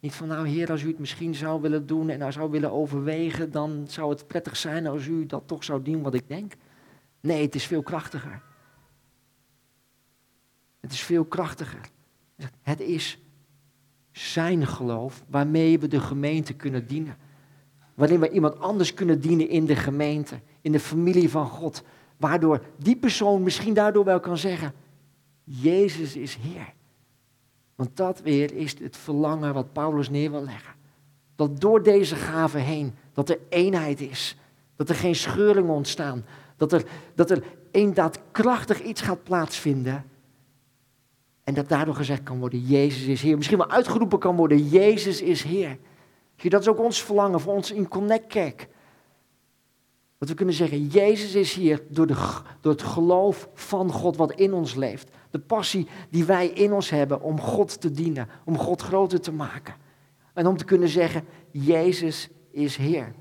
Niet 0.00 0.14
van, 0.14 0.28
nou 0.28 0.48
Heer, 0.48 0.70
als 0.70 0.82
u 0.82 0.88
het 0.88 0.98
misschien 0.98 1.34
zou 1.34 1.60
willen 1.60 1.86
doen 1.86 2.08
en 2.08 2.18
nou 2.18 2.32
zou 2.32 2.50
willen 2.50 2.72
overwegen, 2.72 3.50
dan 3.50 3.84
zou 3.88 4.10
het 4.10 4.26
prettig 4.26 4.56
zijn 4.56 4.86
als 4.86 5.06
u 5.06 5.26
dat 5.26 5.42
toch 5.46 5.64
zou 5.64 5.82
doen 5.82 6.02
wat 6.02 6.14
ik 6.14 6.28
denk. 6.28 6.54
Nee, 7.20 7.42
het 7.42 7.54
is 7.54 7.66
veel 7.66 7.82
krachtiger. 7.82 8.42
Het 10.80 10.92
is 10.92 11.00
veel 11.00 11.24
krachtiger. 11.24 11.80
Het 12.62 12.80
is 12.80 13.18
zijn 14.12 14.66
geloof 14.66 15.24
waarmee 15.28 15.78
we 15.78 15.88
de 15.88 16.00
gemeente 16.00 16.52
kunnen 16.54 16.86
dienen. 16.86 17.16
Waarin 17.94 18.20
we 18.20 18.30
iemand 18.30 18.58
anders 18.58 18.94
kunnen 18.94 19.20
dienen 19.20 19.48
in 19.48 19.64
de 19.64 19.76
gemeente, 19.76 20.40
in 20.60 20.72
de 20.72 20.80
familie 20.80 21.30
van 21.30 21.46
God. 21.46 21.82
Waardoor 22.16 22.60
die 22.76 22.96
persoon 22.96 23.42
misschien 23.42 23.74
daardoor 23.74 24.04
wel 24.04 24.20
kan 24.20 24.38
zeggen, 24.38 24.72
Jezus 25.44 26.16
is 26.16 26.38
Heer. 26.40 26.74
Want 27.74 27.96
dat 27.96 28.20
weer 28.20 28.54
is 28.54 28.78
het 28.78 28.96
verlangen 28.96 29.54
wat 29.54 29.72
Paulus 29.72 30.10
neer 30.10 30.30
wil 30.30 30.44
leggen. 30.44 30.74
Dat 31.36 31.60
door 31.60 31.82
deze 31.82 32.16
gave 32.16 32.58
heen, 32.58 32.94
dat 33.12 33.28
er 33.28 33.38
eenheid 33.48 34.00
is. 34.00 34.36
Dat 34.76 34.88
er 34.88 34.94
geen 34.94 35.14
scheuringen 35.14 35.74
ontstaan. 35.74 36.24
Dat 36.56 36.72
er, 36.72 36.84
dat 37.14 37.30
er 37.30 37.42
een 37.72 37.94
daadkrachtig 37.94 38.82
iets 38.82 39.00
gaat 39.00 39.22
plaatsvinden. 39.22 40.04
En 41.44 41.54
dat 41.54 41.68
daardoor 41.68 41.94
gezegd 41.94 42.22
kan 42.22 42.38
worden, 42.38 42.60
Jezus 42.60 43.06
is 43.06 43.22
Heer. 43.22 43.36
Misschien 43.36 43.58
wel 43.58 43.70
uitgeroepen 43.70 44.18
kan 44.18 44.36
worden, 44.36 44.68
Jezus 44.68 45.20
is 45.20 45.42
Heer. 45.42 45.78
Dat 46.36 46.60
is 46.60 46.68
ook 46.68 46.78
ons 46.78 47.02
verlangen 47.02 47.40
voor 47.40 47.54
ons 47.54 47.70
in 47.70 47.88
Connect 47.88 48.26
Kerk. 48.26 48.68
Dat 50.18 50.28
we 50.28 50.34
kunnen 50.34 50.54
zeggen, 50.54 50.86
Jezus 50.86 51.34
is 51.34 51.54
hier 51.54 51.82
door, 51.88 52.06
de, 52.06 52.40
door 52.60 52.72
het 52.72 52.82
geloof 52.82 53.48
van 53.54 53.92
God 53.92 54.16
wat 54.16 54.32
in 54.32 54.52
ons 54.52 54.74
leeft. 54.74 55.10
De 55.30 55.38
passie 55.38 55.86
die 56.10 56.24
wij 56.24 56.48
in 56.48 56.72
ons 56.72 56.90
hebben 56.90 57.20
om 57.22 57.40
God 57.40 57.80
te 57.80 57.90
dienen, 57.90 58.28
om 58.44 58.58
God 58.58 58.82
groter 58.82 59.20
te 59.20 59.32
maken. 59.32 59.74
En 60.32 60.46
om 60.46 60.56
te 60.56 60.64
kunnen 60.64 60.88
zeggen, 60.88 61.24
Jezus 61.50 62.28
is 62.50 62.76
Heer. 62.76 63.14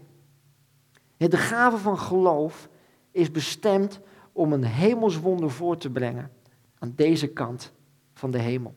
De 1.18 1.38
gave 1.38 1.78
van 1.78 1.98
geloof 1.98 2.70
is 3.12 3.32
bestemd 3.32 4.00
om 4.32 4.54
een 4.54 4.64
hemelswonder 4.64 5.52
voor 5.52 5.78
te 5.78 5.90
brengen 5.90 6.32
aan 6.80 6.94
deze 6.96 7.28
kant 7.28 7.74
van 8.14 8.32
de 8.32 8.40
hemel. 8.40 8.74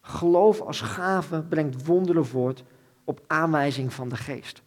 Geloof 0.00 0.60
als 0.60 0.80
gave 0.80 1.42
brengt 1.42 1.86
wonderen 1.86 2.26
voort 2.26 2.64
op 3.04 3.24
aanwijzing 3.26 3.92
van 3.92 4.08
de 4.08 4.16
geest. 4.16 4.62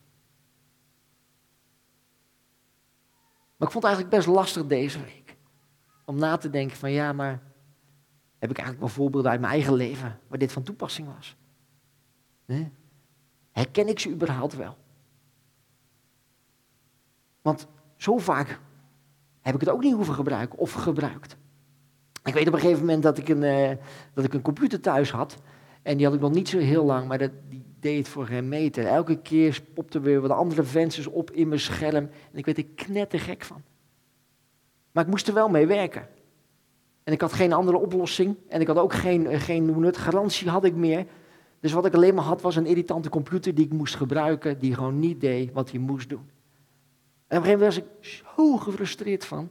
Maar 3.60 3.68
ik 3.68 3.74
vond 3.74 3.84
het 3.84 3.94
eigenlijk 3.94 4.16
best 4.16 4.36
lastig 4.36 4.66
deze 4.66 5.00
week. 5.00 5.36
Om 6.06 6.18
na 6.18 6.38
te 6.38 6.50
denken 6.50 6.78
van 6.78 6.92
ja, 6.92 7.14
maar 7.14 7.42
heb 8.38 8.50
ik 8.50 8.58
eigenlijk 8.58 8.80
wel 8.80 8.96
voorbeelden 8.96 9.32
uit 9.32 9.40
mijn 9.40 9.54
eigen 9.54 9.74
leven 9.74 10.20
waar 10.28 10.38
dit 10.38 10.52
van 10.52 10.64
toepassing 10.64 11.08
was? 11.16 11.36
Nee? 12.46 12.72
Herken 13.52 13.88
ik 13.88 14.00
ze 14.00 14.10
überhaupt 14.10 14.56
wel? 14.56 14.78
Want 17.42 17.68
zo 17.98 18.18
vaak 18.18 18.60
heb 19.42 19.54
ik 19.54 19.60
het 19.60 19.70
ook 19.70 19.84
niet 19.84 19.94
hoeven 19.94 20.14
gebruiken 20.14 20.60
of 20.60 20.74
gebruikt. 20.74 21.38
Ik 22.24 22.34
weet 22.34 22.48
op 22.48 22.54
een 22.54 22.60
gegeven 22.60 22.86
moment 22.86 23.04
dat 23.04 23.18
ik 23.18 23.30
een, 23.30 23.44
eh, 23.44 23.78
dat 24.14 24.26
ik 24.26 24.34
een 24.34 24.42
computer 24.42 24.80
thuis 24.82 25.12
had. 25.12 25.42
En 25.82 25.98
die 25.98 26.06
had 26.06 26.16
ik 26.16 26.22
nog 26.22 26.32
niet 26.32 26.50
zo 26.50 26.58
heel 26.58 26.86
lang, 26.86 27.08
maar 27.08 27.18
dat, 27.18 27.32
die 27.50 27.66
deed 27.80 28.08
voor 28.08 28.26
geen 28.26 28.50
meter. 28.50 28.86
Elke 28.86 29.22
keer 29.22 29.62
popte 29.74 30.00
weer 30.00 30.22
wat 30.22 30.32
andere 30.32 30.64
vensters 30.64 31.08
op 31.08 31.32
in 31.32 31.48
mijn 31.48 31.60
scherm. 31.60 32.10
En 32.32 32.38
ik 32.38 32.46
werd 32.46 32.58
er 32.58 32.66
knettergek 32.76 33.44
van. 33.44 33.62
Maar 34.92 35.04
ik 35.04 35.10
moest 35.10 35.28
er 35.28 35.34
wel 35.34 35.50
mee 35.50 35.68
werken. 35.68 36.08
En 37.04 37.14
ik 37.14 37.22
had 37.22 37.34
geen 37.34 37.54
andere 37.54 37.78
oplossing. 37.78 38.36
En 38.48 38.62
ik 38.62 38.68
had 38.68 38.78
ook 38.78 38.94
geen, 38.94 39.28
eh, 39.28 39.42
geen 39.42 39.84
het, 39.84 39.98
garantie 39.98 40.50
had 40.50 40.64
ik 40.64 40.76
meer. 40.76 41.06
Dus 41.60 41.72
wat 41.72 41.86
ik 41.86 41.94
alleen 41.94 42.16
maar 42.16 42.24
had 42.24 42.42
was 42.42 42.56
een 42.56 42.66
irritante 42.66 43.10
computer 43.10 43.56
die 43.56 43.66
ik 43.66 43.74
moest 43.74 43.96
gebruiken. 43.96 44.60
Die 44.60 44.74
gewoon 44.74 45.00
niet 45.00 45.22
deed 45.22 45.54
wat 45.54 45.72
hij 45.72 45.80
moest 45.80 46.10
doen. 46.10 46.30
En 47.28 47.38
op 47.38 47.44
een 47.44 47.50
gegeven 47.50 47.60
moment 47.60 47.76
was 47.76 47.78
ik 47.78 48.24
zo 48.36 48.58
gefrustreerd 48.58 49.26
van. 49.26 49.50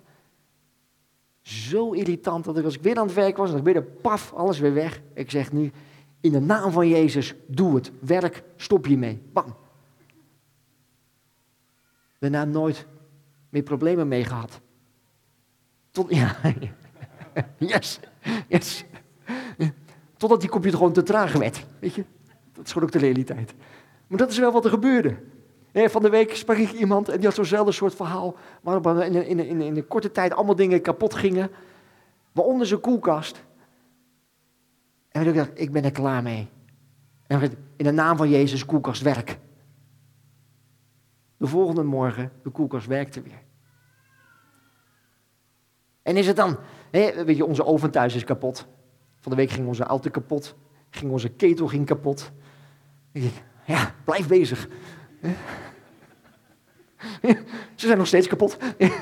Zo 1.42 1.92
irritant 1.92 2.44
dat 2.44 2.58
ik 2.58 2.64
als 2.64 2.74
ik 2.74 2.82
weer 2.82 2.96
aan 2.96 3.06
het 3.06 3.14
werk 3.14 3.36
was, 3.36 3.50
dan 3.50 3.62
weer 3.62 3.74
de 3.74 3.82
paf, 3.82 4.32
alles 4.32 4.58
weer 4.58 4.74
weg. 4.74 5.00
Ik 5.14 5.30
zeg 5.30 5.52
nu, 5.52 5.70
in 6.20 6.32
de 6.32 6.40
naam 6.40 6.72
van 6.72 6.88
Jezus, 6.88 7.34
doe 7.46 7.74
het. 7.74 7.90
Werk, 8.00 8.42
stop 8.56 8.84
hiermee. 8.84 9.22
Bam. 9.32 9.56
Daarna 12.18 12.44
nooit 12.44 12.86
meer 13.48 13.62
problemen 13.62 14.08
mee 14.08 14.24
gehad. 14.24 14.60
Tot, 15.90 16.10
ja, 16.10 16.36
yes, 17.58 18.00
yes. 18.48 18.84
Totdat 20.16 20.40
die 20.40 20.50
computer 20.50 20.78
gewoon 20.78 20.92
te 20.92 21.02
traag 21.02 21.32
werd. 21.32 21.66
Weet 21.78 21.94
je, 21.94 22.04
dat 22.52 22.66
is 22.66 22.72
gewoon 22.72 22.88
ook 22.88 22.94
de 22.94 22.98
realiteit. 22.98 23.54
Maar 24.06 24.18
dat 24.18 24.30
is 24.30 24.38
wel 24.38 24.52
wat 24.52 24.64
er 24.64 24.70
gebeurde. 24.70 25.16
Van 25.72 26.02
de 26.02 26.10
week 26.10 26.36
sprak 26.36 26.56
ik 26.56 26.72
iemand 26.72 27.08
en 27.08 27.16
die 27.16 27.26
had 27.26 27.34
zo'nzelfde 27.34 27.72
soort 27.72 27.94
verhaal. 27.94 28.36
Waarop 28.60 28.86
in, 28.86 29.26
in, 29.26 29.38
in, 29.38 29.60
in 29.60 29.76
een 29.76 29.86
korte 29.86 30.12
tijd 30.12 30.32
allemaal 30.32 30.54
dingen 30.54 30.80
kapot 30.80 31.14
gingen. 31.14 31.50
Waaronder 32.32 32.66
zijn 32.66 32.80
koelkast. 32.80 33.42
En 35.26 35.50
ik 35.54 35.72
ben 35.72 35.84
er 35.84 35.90
klaar 35.90 36.22
mee. 36.22 36.48
En 37.26 37.40
in 37.76 37.84
de 37.84 37.90
naam 37.90 38.16
van 38.16 38.28
Jezus, 38.28 38.64
koelkast 38.64 39.02
werk. 39.02 39.38
De 41.36 41.46
volgende 41.46 41.82
morgen, 41.82 42.32
de 42.42 42.50
koelkast 42.50 42.86
werkte 42.86 43.22
weer. 43.22 43.42
En 46.02 46.16
is 46.16 46.26
het 46.26 46.36
dan, 46.36 46.58
weet 46.90 47.36
je, 47.36 47.44
onze 47.44 47.64
oven 47.64 47.90
thuis 47.90 48.14
is 48.14 48.24
kapot. 48.24 48.66
Van 49.20 49.30
de 49.30 49.36
week 49.36 49.50
ging 49.50 49.66
onze 49.66 49.84
auto 49.84 50.10
kapot. 50.10 50.56
Ging 50.90 51.12
onze 51.12 51.28
ketel 51.28 51.66
ging 51.66 51.86
kapot. 51.86 52.32
Ja, 53.64 53.94
blijf 54.04 54.28
bezig. 54.28 54.68
Ze 57.74 57.86
zijn 57.86 57.98
nog 57.98 58.06
steeds 58.06 58.26
kapot. 58.26 58.58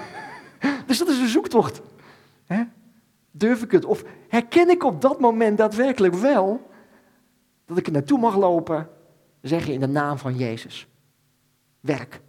Dus 0.86 0.98
dat 0.98 1.08
is 1.08 1.18
een 1.18 1.28
zoektocht. 1.28 1.80
Durf 3.38 3.62
ik 3.62 3.70
het? 3.70 3.84
Of 3.84 4.04
herken 4.28 4.70
ik 4.70 4.84
op 4.84 5.00
dat 5.00 5.20
moment 5.20 5.58
daadwerkelijk 5.58 6.14
wel 6.14 6.70
dat 7.64 7.78
ik 7.78 7.86
er 7.86 7.92
naartoe 7.92 8.18
mag 8.18 8.36
lopen, 8.36 8.88
zeg 9.40 9.66
je 9.66 9.72
in 9.72 9.80
de 9.80 9.86
naam 9.86 10.18
van 10.18 10.36
Jezus. 10.36 10.88
Werk. 11.80 12.20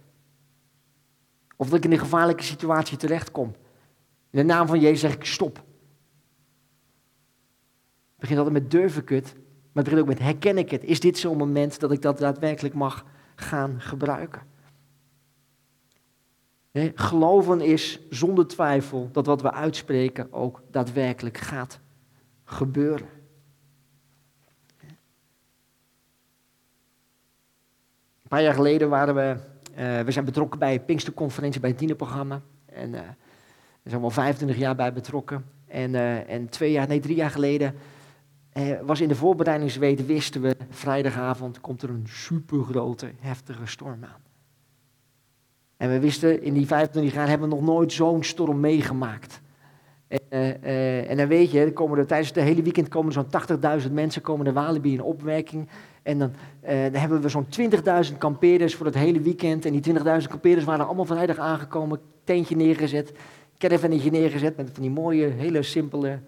Of 1.56 1.68
dat 1.68 1.78
ik 1.78 1.84
in 1.84 1.92
een 1.92 1.98
gevaarlijke 1.98 2.42
situatie 2.42 2.96
terechtkom. 2.96 3.54
In 4.30 4.38
de 4.38 4.42
naam 4.42 4.66
van 4.66 4.80
Jezus 4.80 5.00
zeg 5.00 5.14
ik 5.14 5.24
stop. 5.24 5.56
Het 5.56 5.64
begint 8.16 8.38
altijd 8.38 8.62
met 8.62 8.70
durf 8.70 8.96
ik 8.96 9.08
het, 9.08 9.34
maar 9.34 9.84
het 9.84 9.84
begint 9.84 10.00
ook 10.00 10.06
met 10.06 10.18
herken 10.18 10.58
ik 10.58 10.70
het. 10.70 10.84
Is 10.84 11.00
dit 11.00 11.18
zo'n 11.18 11.36
moment 11.36 11.80
dat 11.80 11.92
ik 11.92 12.02
dat 12.02 12.18
daadwerkelijk 12.18 12.74
mag 12.74 13.04
gaan 13.34 13.80
gebruiken? 13.80 14.42
Geloven 16.94 17.60
is 17.60 17.98
zonder 18.10 18.46
twijfel 18.46 19.08
dat 19.12 19.26
wat 19.26 19.42
we 19.42 19.52
uitspreken 19.52 20.32
ook 20.32 20.62
daadwerkelijk 20.70 21.36
gaat 21.36 21.80
gebeuren. 22.44 23.06
Een 28.22 28.36
paar 28.36 28.42
jaar 28.42 28.54
geleden 28.54 28.88
waren 28.88 29.14
we, 29.14 29.36
uh, 29.78 30.00
we 30.00 30.10
zijn 30.10 30.24
betrokken 30.24 30.58
bij 30.58 30.74
een 30.74 30.84
Pinksterconferentie, 30.84 31.60
bij 31.60 31.70
het 31.70 31.78
dienenprogramma. 31.78 32.40
En 32.66 32.92
uh, 32.92 33.00
zijn 33.84 34.02
al 34.02 34.10
25 34.10 34.58
jaar 34.58 34.74
bij 34.74 34.92
betrokken. 34.92 35.44
En, 35.66 35.94
uh, 35.94 36.30
en 36.30 36.48
twee 36.48 36.72
jaar, 36.72 36.88
nee, 36.88 37.00
drie 37.00 37.16
jaar 37.16 37.30
geleden 37.30 37.74
was 38.82 39.00
in 39.00 39.08
de 39.08 39.14
voorbereidingsweek, 39.14 39.98
wisten 39.98 40.40
we, 40.40 40.56
vrijdagavond 40.70 41.60
komt 41.60 41.82
er 41.82 41.90
een 41.90 42.06
supergrote, 42.08 43.12
heftige 43.20 43.66
storm 43.66 44.04
aan. 44.04 44.27
En 45.78 45.90
we 45.90 46.00
wisten, 46.00 46.42
in 46.42 46.54
die 46.54 46.66
25 46.66 47.14
jaar 47.14 47.28
hebben 47.28 47.48
we 47.48 47.54
nog 47.54 47.64
nooit 47.64 47.92
zo'n 47.92 48.24
storm 48.24 48.60
meegemaakt. 48.60 49.40
En, 50.08 50.20
uh, 50.30 51.10
en 51.10 51.16
dan 51.16 51.26
weet 51.26 51.50
je, 51.50 51.72
komen 51.72 51.98
er, 51.98 52.06
tijdens 52.06 52.28
het 52.28 52.44
hele 52.44 52.62
weekend 52.62 52.88
komen 52.88 53.12
zo'n 53.12 53.26
80.000 53.82 53.92
mensen 53.92 54.22
komen 54.22 54.44
de 54.44 54.52
Walibi 54.52 54.92
in 54.92 55.02
opwerking. 55.02 55.68
En 56.02 56.18
dan, 56.18 56.32
uh, 56.64 56.82
dan 56.82 57.00
hebben 57.00 57.20
we 57.20 57.28
zo'n 57.28 57.46
20.000 58.10 58.18
kampeerders 58.18 58.74
voor 58.74 58.86
het 58.86 58.94
hele 58.94 59.20
weekend. 59.20 59.64
En 59.64 59.72
die 59.72 59.94
20.000 59.94 60.28
kampeerders 60.28 60.66
waren 60.66 60.86
allemaal 60.86 61.04
vrijdag 61.04 61.38
aangekomen, 61.38 62.00
tentje 62.24 62.56
neergezet, 62.56 63.12
caravannetje 63.58 64.10
neergezet 64.10 64.56
met 64.56 64.70
van 64.72 64.82
die 64.82 64.90
mooie, 64.90 65.26
hele 65.26 65.62
simpele 65.62 66.20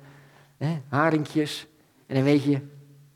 hè, 0.57 0.81
haringjes. 0.89 1.67
En 2.07 2.15
dan 2.15 2.25
weet 2.25 2.43
je, 2.43 2.59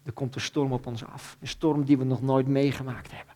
er 0.02 0.12
komt 0.12 0.34
een 0.34 0.40
storm 0.40 0.72
op 0.72 0.86
ons 0.86 1.06
af. 1.06 1.36
Een 1.40 1.48
storm 1.48 1.84
die 1.84 1.98
we 1.98 2.04
nog 2.04 2.22
nooit 2.22 2.46
meegemaakt 2.46 3.10
hebben. 3.12 3.33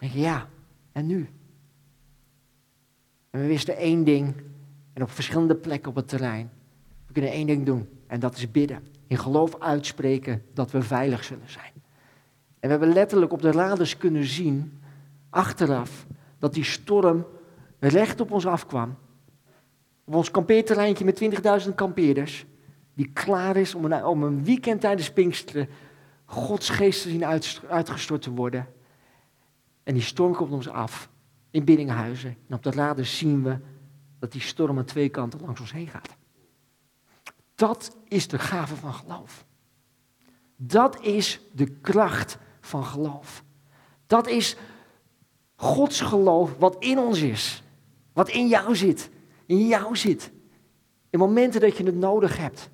Denk 0.00 0.12
je, 0.12 0.20
ja, 0.20 0.48
en 0.92 1.06
nu? 1.06 1.28
En 3.30 3.40
we 3.40 3.46
wisten 3.46 3.76
één 3.76 4.04
ding, 4.04 4.34
en 4.92 5.02
op 5.02 5.10
verschillende 5.10 5.54
plekken 5.54 5.90
op 5.90 5.96
het 5.96 6.08
terrein. 6.08 6.50
We 7.06 7.12
kunnen 7.12 7.30
één 7.30 7.46
ding 7.46 7.66
doen, 7.66 7.88
en 8.06 8.20
dat 8.20 8.36
is 8.36 8.50
bidden. 8.50 8.86
In 9.06 9.18
geloof 9.18 9.60
uitspreken 9.60 10.42
dat 10.54 10.70
we 10.70 10.82
veilig 10.82 11.24
zullen 11.24 11.50
zijn. 11.50 11.72
En 12.60 12.60
we 12.60 12.68
hebben 12.68 12.92
letterlijk 12.92 13.32
op 13.32 13.42
de 13.42 13.52
radars 13.52 13.96
kunnen 13.96 14.24
zien, 14.24 14.80
achteraf, 15.30 16.06
dat 16.38 16.54
die 16.54 16.64
storm 16.64 17.26
recht 17.78 18.20
op 18.20 18.30
ons 18.30 18.46
afkwam. 18.46 18.96
Op 20.04 20.14
ons 20.14 20.30
kampeerterreintje 20.30 21.04
met 21.04 21.20
20.000 21.66 21.74
kampeerders, 21.74 22.46
die 22.94 23.10
klaar 23.12 23.56
is 23.56 23.74
om 23.74 23.84
een, 23.84 24.04
een 24.22 24.44
weekend 24.44 24.80
tijdens 24.80 25.12
Pinksteren 25.12 25.68
Gods 26.24 26.68
geest 26.68 27.02
te 27.02 27.08
zien 27.08 27.24
uitgestort 27.68 28.22
te 28.22 28.30
worden. 28.30 28.66
En 29.82 29.94
die 29.94 30.02
storm 30.02 30.34
komt 30.34 30.52
ons 30.52 30.68
af 30.68 31.10
in 31.50 31.64
Biddinghuizen. 31.64 32.36
En 32.48 32.54
op 32.54 32.62
de 32.62 32.70
radars 32.70 33.18
zien 33.18 33.42
we 33.42 33.58
dat 34.18 34.32
die 34.32 34.40
storm 34.40 34.78
aan 34.78 34.84
twee 34.84 35.08
kanten 35.08 35.40
langs 35.40 35.60
ons 35.60 35.72
heen 35.72 35.88
gaat. 35.88 36.16
Dat 37.54 37.96
is 38.08 38.28
de 38.28 38.38
gave 38.38 38.76
van 38.76 38.94
geloof. 38.94 39.44
Dat 40.56 41.00
is 41.00 41.40
de 41.52 41.66
kracht 41.66 42.38
van 42.60 42.84
geloof. 42.84 43.44
Dat 44.06 44.28
is 44.28 44.56
Gods 45.56 46.00
geloof 46.00 46.56
wat 46.58 46.76
in 46.78 46.98
ons 46.98 47.20
is. 47.20 47.62
Wat 48.12 48.28
in 48.28 48.48
jou 48.48 48.76
zit. 48.76 49.10
In 49.46 49.66
jou 49.66 49.96
zit. 49.96 50.30
In 51.10 51.18
momenten 51.18 51.60
dat 51.60 51.76
je 51.76 51.84
het 51.84 51.94
nodig 51.94 52.36
hebt. 52.36 52.70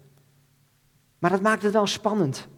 Maar 1.19 1.31
dat 1.31 1.41
maakt 1.41 1.63
het 1.63 1.73
wel 1.73 1.87
spannend. 1.87 2.49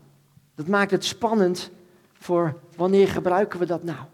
Dat 0.54 0.66
maakt 0.66 0.90
het 0.90 1.04
spannend 1.04 1.70
voor 2.12 2.60
wanneer 2.76 3.08
gebruiken 3.08 3.58
we 3.58 3.66
dat 3.66 3.82
nou? 3.82 4.06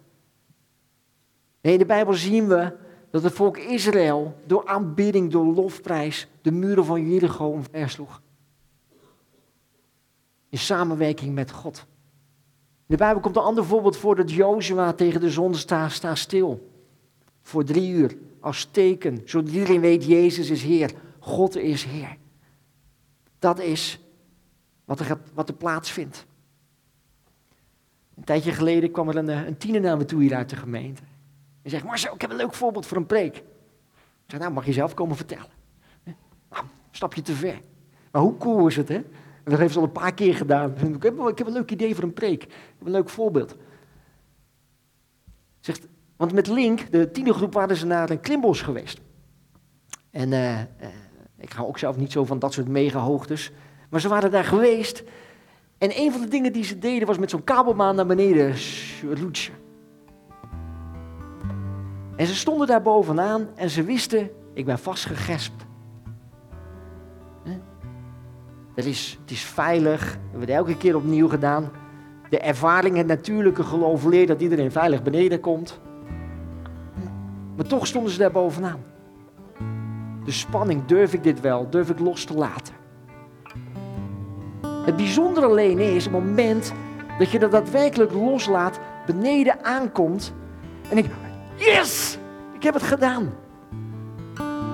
Nee, 1.65 1.73
in 1.73 1.79
de 1.79 1.87
Bijbel 1.87 2.15
zien 2.15 2.49
we 2.49 2.73
dat 3.11 3.23
het 3.23 3.33
volk 3.33 3.57
Israël 3.57 4.37
door 4.47 4.67
aanbidding, 4.67 5.31
door 5.31 5.45
lofprijs, 5.47 6.29
de 6.43 6.51
muren 6.51 6.85
van 6.85 7.11
Jericho 7.11 7.49
omversloeg. 7.51 8.23
In 10.49 10.59
samenwerking 10.59 11.35
met 11.35 11.51
God. 11.51 11.87
In 12.77 12.85
de 12.87 12.97
Bijbel 12.97 13.21
komt 13.21 13.37
een 13.37 13.43
ander 13.43 13.65
voorbeeld 13.65 13.97
voor 13.97 14.17
dat 14.17 14.31
Jozua 14.31 14.93
tegen 14.93 15.21
de 15.21 15.31
zon 15.31 15.55
staat, 15.55 15.93
sta 15.93 16.15
stil. 16.15 16.71
Voor 17.43 17.65
drie 17.65 17.91
uur, 17.93 18.17
als 18.41 18.69
teken, 18.71 19.23
zodat 19.25 19.53
iedereen 19.53 19.81
weet, 19.81 20.05
Jezus 20.05 20.51
is 20.51 20.63
Heer, 20.63 20.93
God 21.19 21.57
is 21.57 21.85
Heer. 21.85 22.17
Dat 23.39 23.61
is 23.61 24.01
wat 24.85 25.01
er, 25.01 25.19
wat 25.35 25.49
er 25.49 25.55
plaatsvindt. 25.55 26.27
Een 28.17 28.25
tijdje 28.25 28.53
geleden 28.53 28.91
kwam 28.91 29.09
er 29.09 29.17
een, 29.17 29.29
een 29.29 29.57
tiener 29.57 29.81
naar 29.81 29.97
me 29.97 30.05
toe 30.05 30.23
hier 30.23 30.35
uit 30.35 30.51
de 30.51 30.57
gemeente. 30.57 31.03
En 31.65 31.71
zegt, 31.71 31.85
Marcel, 31.85 32.15
ik 32.15 32.21
heb 32.21 32.31
een 32.31 32.37
leuk 32.37 32.55
voorbeeld 32.55 32.87
voor 32.87 32.97
een 32.97 33.07
preek. 33.07 33.37
Ik 33.37 34.31
zeg, 34.31 34.41
nou, 34.41 34.53
mag 34.53 34.67
je 34.67 34.73
zelf 34.73 34.95
komen 34.95 35.17
vertellen. 35.17 35.51
Nou, 36.51 36.65
stap 36.91 37.15
je 37.15 37.23
te 37.23 37.33
ver. 37.33 37.61
Maar 38.11 38.23
hoe 38.23 38.37
cool 38.37 38.67
is 38.67 38.77
het, 38.77 38.89
hè? 38.89 38.95
En 38.95 39.51
dat 39.51 39.59
heeft 39.59 39.73
ze 39.73 39.79
al 39.79 39.85
een 39.85 39.93
paar 39.93 40.15
keer 40.15 40.35
gedaan. 40.35 40.71
Ik 40.71 41.03
heb, 41.03 41.19
ik 41.19 41.39
heb 41.39 41.47
een 41.47 41.53
leuk 41.53 41.71
idee 41.71 41.95
voor 41.95 42.05
een 42.05 42.13
preek. 42.13 42.43
Ik 42.43 42.51
heb 42.79 42.87
een 42.87 42.93
leuk 42.93 43.09
voorbeeld. 43.09 43.57
Zegt, 45.61 45.87
want 46.17 46.33
met 46.33 46.47
Link, 46.47 46.93
de 46.93 47.11
tienergroep, 47.11 47.53
waren 47.53 47.77
ze 47.77 47.87
naar 47.87 48.11
een 48.11 48.21
klimbos 48.21 48.63
geweest. 48.63 49.01
En 50.11 50.33
uh, 50.33 50.59
uh, 50.59 50.65
ik 51.39 51.53
hou 51.53 51.69
ook 51.69 51.79
zelf 51.79 51.97
niet 51.97 52.13
zo 52.13 52.25
van 52.25 52.39
dat 52.39 52.53
soort 52.53 52.69
mega 52.69 52.99
hoogtes. 52.99 53.53
Maar 53.91 54.01
ze 54.01 54.09
waren 54.09 54.31
daar 54.31 54.45
geweest. 54.45 55.03
En 55.79 56.01
een 56.01 56.13
van 56.13 56.21
de 56.21 56.29
dingen 56.29 56.53
die 56.53 56.65
ze 56.65 56.79
deden 56.79 57.07
was 57.07 57.19
met 57.19 57.31
zo'n 57.31 57.45
kabelbaan 57.45 57.97
naar 57.97 58.07
beneden 58.07 58.55
roetsen. 59.15 59.64
En 62.17 62.27
ze 62.27 62.35
stonden 62.35 62.67
daar 62.67 62.83
bovenaan 62.83 63.47
en 63.55 63.71
ze 63.71 63.83
wisten, 63.83 64.31
ik 64.53 64.65
ben 64.65 64.79
vastgegespt. 64.79 65.65
Het 68.75 68.85
is, 68.85 69.19
het 69.21 69.31
is 69.31 69.43
veilig. 69.43 70.13
We 70.13 70.19
hebben 70.21 70.41
het 70.41 70.59
elke 70.59 70.77
keer 70.77 70.97
opnieuw 70.97 71.29
gedaan. 71.29 71.71
De 72.31 72.39
ervaring, 72.39 72.97
het 72.97 73.07
natuurlijke 73.07 73.63
geloof 73.63 74.05
leert 74.05 74.29
dat 74.29 74.41
iedereen 74.41 74.73
veilig 74.73 75.03
beneden 75.03 75.41
komt. 75.41 75.81
Maar 77.57 77.67
toch 77.67 77.87
stonden 77.87 78.13
ze 78.13 78.19
daar 78.19 78.31
bovenaan. 78.31 78.81
De 80.25 80.31
spanning, 80.31 80.85
durf 80.85 81.13
ik 81.13 81.23
dit 81.23 81.41
wel? 81.41 81.71
Durf 81.71 81.91
ik 81.91 81.99
los 81.99 82.25
te 82.25 82.35
laten? 82.35 82.75
Het 84.85 84.97
bijzondere 84.97 85.47
alleen 85.47 85.79
is, 85.79 86.05
het 86.05 86.13
moment 86.13 86.73
dat 87.19 87.31
je 87.31 87.39
dat 87.39 87.51
daadwerkelijk 87.51 88.13
loslaat, 88.13 88.81
beneden 89.07 89.65
aankomt 89.65 90.33
en 90.91 90.99
ik, 90.99 91.07
yes, 91.55 92.19
ik 92.53 92.63
heb 92.63 92.75
het 92.75 92.83
gedaan. 92.83 93.35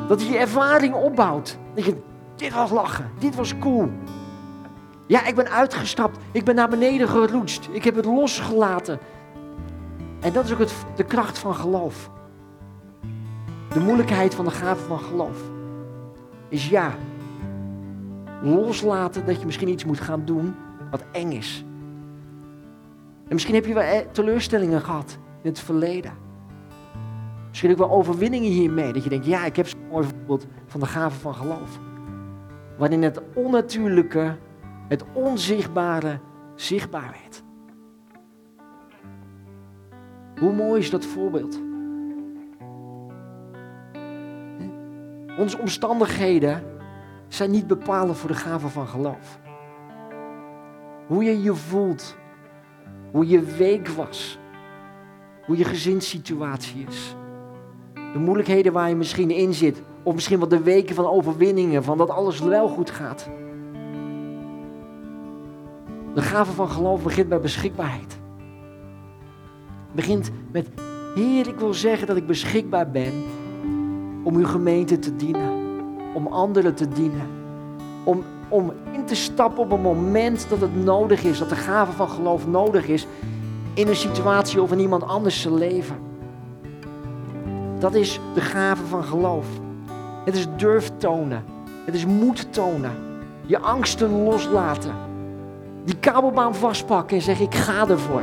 Dat 0.09 0.23
je 0.23 0.29
je 0.29 0.39
ervaring 0.39 0.95
opbouwt. 0.95 1.59
Dat 1.75 1.85
je, 1.85 1.97
dit 2.37 2.53
was 2.53 2.71
lachen, 2.71 3.11
dit 3.19 3.35
was 3.35 3.59
cool. 3.59 3.91
Ja, 5.07 5.27
ik 5.27 5.35
ben 5.35 5.51
uitgestapt, 5.51 6.19
ik 6.33 6.45
ben 6.45 6.55
naar 6.55 6.69
beneden 6.69 7.09
geroetst, 7.09 7.69
ik 7.73 7.85
heb 7.85 7.97
het 7.97 8.05
losgelaten. 8.05 8.99
En 10.21 10.33
dat 10.33 10.45
is 10.45 10.53
ook 10.53 10.59
het, 10.59 10.75
de 10.97 11.05
kracht 11.05 11.39
van 11.39 11.55
geloof. 11.55 12.11
De 13.73 13.81
moeilijkheid 13.81 14.35
van 14.35 14.45
de 14.45 14.51
gave 14.51 14.85
van 14.85 15.01
geloof 15.01 15.39
is 16.49 16.69
ja, 16.69 16.95
loslaten 18.43 19.27
dat 19.27 19.41
je 19.41 19.47
misschien 19.47 19.69
iets 19.69 19.85
moet 19.85 20.01
gaan 20.01 20.25
doen 20.25 20.55
wat 20.91 21.05
eng 21.13 21.31
is. 21.31 21.65
En 23.29 23.37
misschien 23.37 23.55
heb 23.55 23.67
je 23.67 23.75
wel 23.75 23.83
eh, 23.83 24.07
teleurstellingen 24.13 24.81
gehad 24.81 25.19
in 25.43 25.49
het 25.51 25.61
verleden. 25.61 26.13
Misschien 27.51 27.71
ook 27.71 27.79
wel 27.79 27.91
overwinningen 27.91 28.51
hiermee. 28.51 28.93
Dat 28.93 29.05
je 29.05 29.11
denkt, 29.11 29.27
ja, 29.27 29.45
ik 29.45 29.57
heb 29.57 29.69
zo'n 29.69 29.89
mooi 29.91 30.07
voorbeeld 30.07 30.47
van 30.67 30.81
de 30.81 30.87
gave 30.87 31.21
van 31.21 31.35
geloof. 31.35 31.81
Waarin 32.79 33.03
het 33.03 33.21
onnatuurlijke, 33.35 34.37
het 34.89 35.05
onzichtbare, 35.13 36.21
zichtbaar 36.55 37.17
werd. 37.23 37.43
Hoe 40.39 40.53
mooi 40.53 40.81
is 40.81 40.91
dat 40.91 41.05
voorbeeld? 41.05 41.61
Onze 45.39 45.59
omstandigheden 45.59 46.63
zijn 47.29 47.51
niet 47.51 47.67
bepalend 47.67 48.17
voor 48.17 48.29
de 48.29 48.37
gave 48.37 48.69
van 48.69 48.87
geloof. 48.87 49.41
Hoe 51.07 51.25
je 51.25 51.43
je 51.43 51.55
voelt, 51.55 52.17
hoe 53.11 53.27
je 53.27 53.41
week 53.41 53.89
was, 53.89 54.39
hoe 55.47 55.57
je 55.57 55.65
gezinssituatie 55.65 56.87
is. 56.89 57.15
De 58.13 58.19
moeilijkheden 58.19 58.73
waar 58.73 58.89
je 58.89 58.95
misschien 58.95 59.31
in 59.31 59.55
zit, 59.55 59.83
of 60.03 60.15
misschien 60.15 60.39
wel 60.39 60.49
de 60.49 60.63
weken 60.63 60.95
van 60.95 61.07
overwinningen, 61.07 61.85
van 61.85 61.99
dat 61.99 62.11
alles 62.11 62.41
wel 62.41 62.69
goed 62.69 62.91
gaat. 62.91 63.29
De 66.15 66.23
gave 66.23 66.53
van 66.53 66.69
geloof 66.69 67.03
begint 67.03 67.29
bij 67.29 67.41
beschikbaarheid. 67.41 68.19
Begint 69.93 70.31
met, 70.53 70.69
Heer, 71.15 71.49
ik 71.49 71.59
wil 71.59 71.75
zeggen 71.75 72.07
dat 72.07 72.17
ik 72.17 72.27
beschikbaar 72.27 72.91
ben 72.91 73.13
om 74.23 74.37
uw 74.37 74.47
gemeente 74.47 74.99
te 74.99 75.17
dienen, 75.17 75.51
om 76.15 76.27
anderen 76.27 76.75
te 76.75 76.89
dienen, 76.89 77.29
om, 78.05 78.23
om 78.49 78.73
in 78.93 79.05
te 79.05 79.15
stappen 79.15 79.63
op 79.63 79.73
een 79.73 79.81
moment 79.81 80.47
dat 80.49 80.61
het 80.61 80.85
nodig 80.85 81.25
is, 81.25 81.39
dat 81.39 81.49
de 81.49 81.57
gave 81.57 81.93
van 81.93 82.09
geloof 82.09 82.47
nodig 82.47 82.87
is 82.87 83.07
in 83.75 83.89
een 83.89 83.97
situatie 83.97 84.63
of 84.63 84.73
in 84.73 84.79
iemand 84.79 85.03
anders 85.03 85.41
zijn 85.41 85.55
leven. 85.55 86.10
Dat 87.81 87.95
is 87.95 88.21
de 88.35 88.41
gave 88.41 88.87
van 88.87 89.05
geloof. 89.05 89.47
Het 90.25 90.37
is 90.37 90.47
durf 90.57 90.91
tonen. 90.97 91.45
Het 91.85 91.95
is 91.95 92.07
moed 92.07 92.53
tonen. 92.53 92.93
Je 93.47 93.59
angsten 93.59 94.23
loslaten. 94.23 94.95
Die 95.85 95.97
kabelbaan 95.97 96.55
vastpakken 96.55 97.17
en 97.17 97.23
zeggen: 97.23 97.45
Ik 97.45 97.55
ga 97.55 97.89
ervoor. 97.89 98.23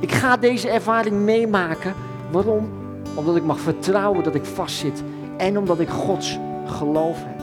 Ik 0.00 0.12
ga 0.12 0.36
deze 0.36 0.68
ervaring 0.68 1.16
meemaken. 1.16 1.94
Waarom? 2.30 2.70
Omdat 3.14 3.36
ik 3.36 3.44
mag 3.44 3.60
vertrouwen 3.60 4.24
dat 4.24 4.34
ik 4.34 4.44
vastzit. 4.44 5.02
En 5.36 5.58
omdat 5.58 5.80
ik 5.80 5.88
Gods 5.88 6.38
geloof 6.66 7.18
heb. 7.18 7.42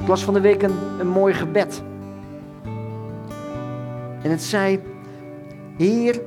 Ik 0.00 0.08
las 0.08 0.24
van 0.24 0.34
de 0.34 0.40
week 0.40 0.62
een, 0.62 0.76
een 0.98 1.08
mooi 1.08 1.34
gebed. 1.34 1.82
En 4.22 4.30
het 4.30 4.42
zei: 4.42 4.80
Heer, 5.76 6.20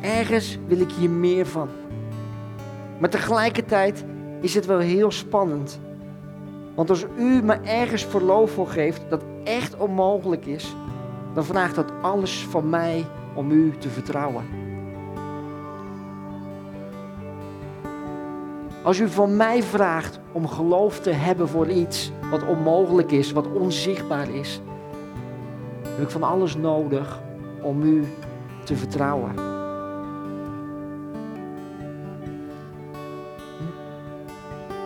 ergens 0.00 0.58
wil 0.66 0.80
ik 0.80 0.90
hier 0.90 1.10
meer 1.10 1.46
van. 1.46 1.68
Maar 2.98 3.10
tegelijkertijd 3.10 4.04
is 4.40 4.54
het 4.54 4.66
wel 4.66 4.78
heel 4.78 5.10
spannend. 5.10 5.80
Want 6.74 6.90
als 6.90 7.06
u 7.18 7.42
me 7.42 7.54
ergens 7.54 8.04
verlof 8.04 8.50
voor 8.50 8.68
geeft 8.68 9.02
dat 9.08 9.22
echt 9.44 9.76
onmogelijk 9.76 10.46
is, 10.46 10.74
dan 11.34 11.44
vraagt 11.44 11.74
dat 11.74 11.92
alles 12.02 12.46
van 12.50 12.68
mij 12.68 13.04
om 13.34 13.50
u 13.50 13.74
te 13.78 13.88
vertrouwen. 13.88 14.44
Als 18.82 19.00
u 19.00 19.08
van 19.08 19.36
mij 19.36 19.62
vraagt 19.62 20.20
om 20.32 20.48
geloof 20.48 21.00
te 21.00 21.10
hebben 21.10 21.48
voor 21.48 21.68
iets 21.68 22.12
wat 22.30 22.46
onmogelijk 22.46 23.10
is, 23.10 23.32
wat 23.32 23.52
onzichtbaar 23.52 24.28
is, 24.34 24.60
heb 25.82 26.02
ik 26.02 26.10
van 26.10 26.22
alles 26.22 26.56
nodig 26.56 27.22
om 27.62 27.82
u 27.82 28.04
te 28.64 28.76
vertrouwen. 28.76 29.53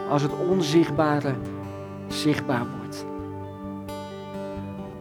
Als 0.09 0.23
het 0.23 0.33
onzichtbare 0.51 1.35
zichtbaar 2.07 2.67
wordt. 2.79 3.07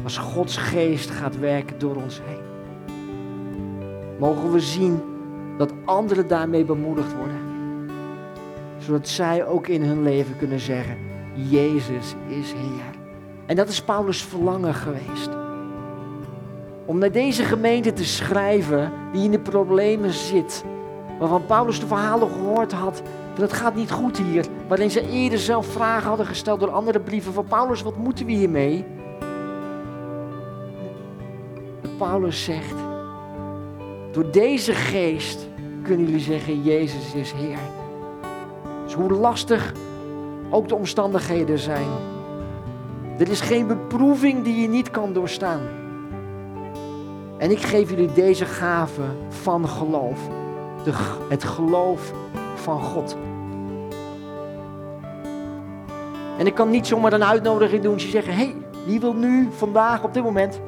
Als 0.03 0.17
Gods 0.17 0.57
geest 0.57 1.09
gaat 1.09 1.39
werken 1.39 1.79
door 1.79 1.95
ons 1.95 2.21
heen. 2.23 2.45
Mogen 4.19 4.51
we 4.51 4.59
zien 4.59 5.01
dat 5.57 5.73
anderen 5.85 6.27
daarmee 6.27 6.65
bemoedigd 6.65 7.15
worden. 7.15 7.39
Zodat 8.77 9.07
zij 9.07 9.45
ook 9.45 9.67
in 9.67 9.83
hun 9.83 10.03
leven 10.03 10.37
kunnen 10.37 10.59
zeggen, 10.59 10.97
Jezus 11.33 12.15
is 12.27 12.51
Heer. 12.51 12.95
En 13.45 13.55
dat 13.55 13.67
is 13.67 13.81
Paulus' 13.81 14.23
verlangen 14.23 14.73
geweest. 14.73 15.29
Om 16.85 16.97
naar 16.97 17.11
deze 17.11 17.43
gemeente 17.43 17.93
te 17.93 18.05
schrijven 18.05 18.91
die 19.13 19.23
in 19.23 19.31
de 19.31 19.39
problemen 19.39 20.13
zit. 20.13 20.63
Waarvan 21.19 21.45
Paulus 21.45 21.79
de 21.79 21.87
verhalen 21.87 22.29
gehoord 22.29 22.71
had. 22.71 23.01
Dat 23.37 23.53
gaat 23.53 23.75
niet 23.75 23.91
goed 23.91 24.17
hier. 24.17 24.45
Waarin 24.67 24.91
ze 24.91 25.09
eerder 25.09 25.39
zelf 25.39 25.65
vragen 25.65 26.07
hadden 26.07 26.25
gesteld 26.25 26.59
door 26.59 26.71
andere 26.71 26.99
brieven 26.99 27.33
van 27.33 27.45
Paulus. 27.45 27.81
Wat 27.81 27.97
moeten 27.97 28.25
we 28.25 28.31
hiermee? 28.31 28.85
Paulus 31.97 32.43
zegt. 32.43 32.75
Door 34.11 34.31
deze 34.31 34.73
geest 34.73 35.47
kunnen 35.83 36.05
jullie 36.05 36.21
zeggen 36.21 36.63
Jezus 36.63 37.13
is 37.13 37.31
Heer. 37.31 37.59
Dus 38.83 38.93
hoe 38.93 39.11
lastig 39.11 39.73
ook 40.49 40.67
de 40.67 40.75
omstandigheden 40.75 41.59
zijn. 41.59 41.87
Er 43.17 43.29
is 43.29 43.41
geen 43.41 43.67
beproeving 43.67 44.43
die 44.43 44.61
je 44.61 44.67
niet 44.67 44.91
kan 44.91 45.13
doorstaan. 45.13 45.61
En 47.37 47.51
ik 47.51 47.59
geef 47.59 47.89
jullie 47.89 48.13
deze 48.13 48.45
gave 48.45 49.01
van 49.29 49.67
geloof. 49.67 50.19
De, 50.83 50.91
het 51.29 51.43
geloof 51.43 52.13
van 52.55 52.81
God. 52.81 53.15
En 56.37 56.45
ik 56.45 56.53
kan 56.53 56.69
niet 56.69 56.87
zomaar 56.87 57.13
een 57.13 57.23
uitnodiging 57.23 57.83
doen. 57.83 57.97
Je 57.97 58.07
zeggen, 58.07 58.33
hé, 58.33 58.43
hey, 58.43 58.55
wie 58.85 58.99
wil 58.99 59.13
nu, 59.13 59.47
vandaag, 59.51 60.03
op 60.03 60.13
dit 60.13 60.23
moment, 60.23 60.59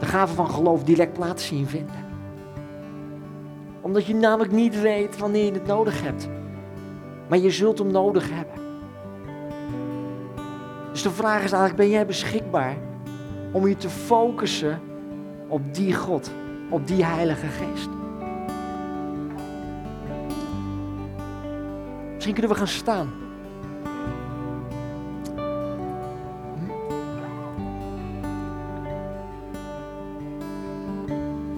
de 0.00 0.06
gave 0.06 0.34
van 0.34 0.50
geloof 0.50 0.84
direct 0.84 1.12
plaats 1.12 1.46
zien 1.46 1.66
vinden. 1.66 2.04
Omdat 3.80 4.06
je 4.06 4.14
namelijk 4.14 4.52
niet 4.52 4.80
weet 4.80 5.18
wanneer 5.18 5.44
je 5.44 5.52
het 5.52 5.66
nodig 5.66 6.02
hebt. 6.02 6.28
Maar 7.28 7.38
je 7.38 7.50
zult 7.50 7.78
hem 7.78 7.90
nodig 7.90 8.30
hebben. 8.30 8.64
Dus 10.92 11.02
de 11.02 11.10
vraag 11.10 11.44
is 11.44 11.52
eigenlijk, 11.52 11.76
ben 11.76 11.90
jij 11.90 12.06
beschikbaar 12.06 12.76
om 13.52 13.68
je 13.68 13.76
te 13.76 13.88
focussen 13.88 14.80
op 15.48 15.74
die 15.74 15.94
God, 15.94 16.30
op 16.68 16.86
die 16.86 17.04
Heilige 17.04 17.46
Geest. 17.46 17.88
Misschien 22.14 22.32
kunnen 22.34 22.52
we 22.52 22.58
gaan 22.58 22.68
staan. 22.68 23.23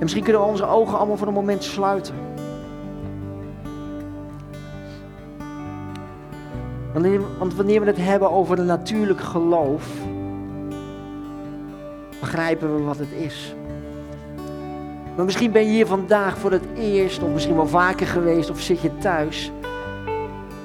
Misschien 0.06 0.24
kunnen 0.24 0.42
we 0.42 0.48
onze 0.48 0.66
ogen 0.66 0.98
allemaal 0.98 1.16
voor 1.16 1.26
een 1.26 1.32
moment 1.32 1.64
sluiten. 1.64 2.14
Want 7.38 7.54
wanneer 7.54 7.80
we 7.80 7.86
het 7.86 7.96
hebben 7.96 8.30
over 8.30 8.58
een 8.58 8.66
natuurlijk 8.66 9.20
geloof, 9.20 9.88
begrijpen 12.20 12.76
we 12.76 12.82
wat 12.82 12.98
het 12.98 13.12
is. 13.12 13.54
Maar 15.16 15.24
misschien 15.24 15.52
ben 15.52 15.62
je 15.62 15.70
hier 15.70 15.86
vandaag 15.86 16.38
voor 16.38 16.50
het 16.50 16.64
eerst, 16.76 17.22
of 17.22 17.32
misschien 17.32 17.56
wel 17.56 17.68
vaker 17.68 18.06
geweest, 18.06 18.50
of 18.50 18.60
zit 18.60 18.80
je 18.80 18.98
thuis. 18.98 19.52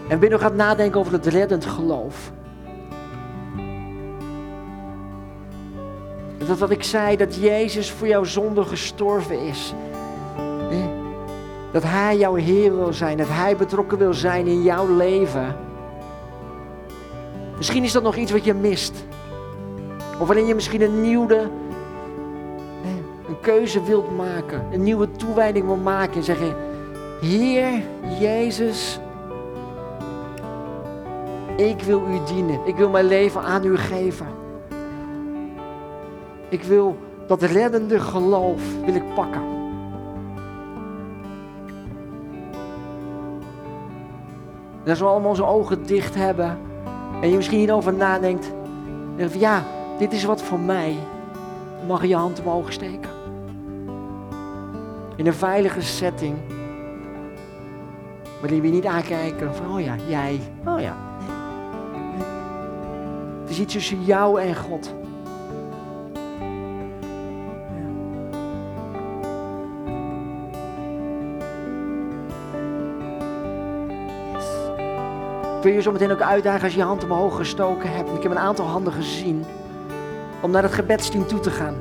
En 0.07 0.19
ben 0.19 0.29
je 0.29 0.33
nog 0.33 0.41
aan 0.41 0.47
het 0.47 0.57
nadenken 0.57 0.99
over 0.99 1.13
het 1.13 1.25
reddend 1.25 1.65
geloof. 1.65 2.31
Dat 6.51 6.59
wat 6.59 6.69
ik 6.69 6.83
zei, 6.83 7.17
dat 7.17 7.35
Jezus 7.35 7.91
voor 7.91 8.07
jouw 8.07 8.23
zonde 8.23 8.63
gestorven 8.63 9.39
is. 9.39 9.73
Dat 11.71 11.83
Hij 11.83 12.17
jouw 12.17 12.33
Heer 12.33 12.75
wil 12.75 12.93
zijn, 12.93 13.17
dat 13.17 13.27
Hij 13.29 13.55
betrokken 13.55 13.97
wil 13.97 14.13
zijn 14.13 14.47
in 14.47 14.61
jouw 14.61 14.95
leven. 14.95 15.55
Misschien 17.57 17.83
is 17.83 17.91
dat 17.91 18.03
nog 18.03 18.15
iets 18.15 18.31
wat 18.31 18.45
je 18.45 18.53
mist. 18.53 19.05
Of 20.19 20.27
waarin 20.27 20.45
je 20.45 20.55
misschien 20.55 20.81
een 20.81 21.01
nieuwe 21.01 21.49
een 23.27 23.39
keuze 23.41 23.83
wilt 23.83 24.15
maken, 24.15 24.65
een 24.71 24.83
nieuwe 24.83 25.11
toewijding 25.11 25.65
wil 25.65 25.75
maken 25.75 26.15
en 26.15 26.23
zeggen: 26.23 26.55
Heer 27.21 27.83
Jezus, 28.19 28.99
ik 31.57 31.81
wil 31.81 32.01
u 32.09 32.33
dienen. 32.33 32.59
Ik 32.65 32.75
wil 32.75 32.89
mijn 32.89 33.05
leven 33.05 33.41
aan 33.41 33.65
u 33.65 33.77
geven. 33.77 34.40
Ik 36.51 36.63
wil 36.63 36.97
dat 37.27 37.41
reddende 37.41 37.99
geloof 37.99 38.61
wil 38.85 38.95
ik 38.95 39.13
pakken. 39.13 39.41
En 44.83 44.89
als 44.89 44.99
we 44.99 45.05
allemaal 45.05 45.29
onze 45.29 45.45
ogen 45.45 45.85
dicht 45.85 46.15
hebben 46.15 46.57
en 47.21 47.29
je 47.29 47.35
misschien 47.35 47.59
hierover 47.59 47.93
nadenkt, 47.93 48.51
van 49.17 49.39
ja, 49.39 49.63
dit 49.97 50.13
is 50.13 50.23
wat 50.23 50.41
voor 50.41 50.59
mij. 50.59 50.95
Mag 51.87 52.01
je 52.01 52.07
je 52.07 52.15
hand 52.15 52.41
omhoog 52.41 52.73
steken. 52.73 53.09
In 55.15 55.27
een 55.27 55.33
veilige 55.33 55.81
setting. 55.81 56.35
Waarin 58.39 58.61
we 58.61 58.67
niet 58.67 58.85
aankijken 58.85 59.55
van, 59.55 59.73
oh 59.73 59.81
ja, 59.81 59.95
jij, 60.07 60.39
oh 60.65 60.79
ja. 60.79 60.95
Het 63.41 63.49
is 63.49 63.59
iets 63.59 63.73
tussen 63.73 64.03
jou 64.03 64.41
en 64.41 64.55
God. 64.55 64.93
Wil 75.61 75.73
je 75.73 75.81
zo 75.81 75.91
meteen 75.91 76.11
ook 76.11 76.21
uitdagen 76.21 76.63
als 76.63 76.71
je 76.71 76.77
je 76.77 76.85
hand 76.85 77.03
omhoog 77.03 77.35
gestoken 77.35 77.93
hebt. 77.93 78.09
Ik 78.09 78.23
heb 78.23 78.31
een 78.31 78.39
aantal 78.39 78.65
handen 78.65 78.93
gezien. 78.93 79.45
Om 80.41 80.51
naar 80.51 80.63
het 80.63 80.73
gebedsteam 80.73 81.27
toe 81.27 81.39
te 81.39 81.49
gaan. 81.49 81.75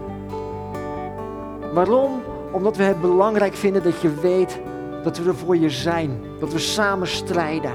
Waarom? 1.72 2.22
Omdat 2.52 2.76
we 2.76 2.82
het 2.82 3.00
belangrijk 3.00 3.54
vinden 3.54 3.82
dat 3.82 4.00
je 4.00 4.14
weet 4.14 4.60
dat 5.02 5.18
we 5.18 5.28
er 5.28 5.36
voor 5.36 5.56
je 5.56 5.70
zijn. 5.70 6.20
Dat 6.40 6.52
we 6.52 6.58
samen 6.58 7.06
strijden. 7.06 7.72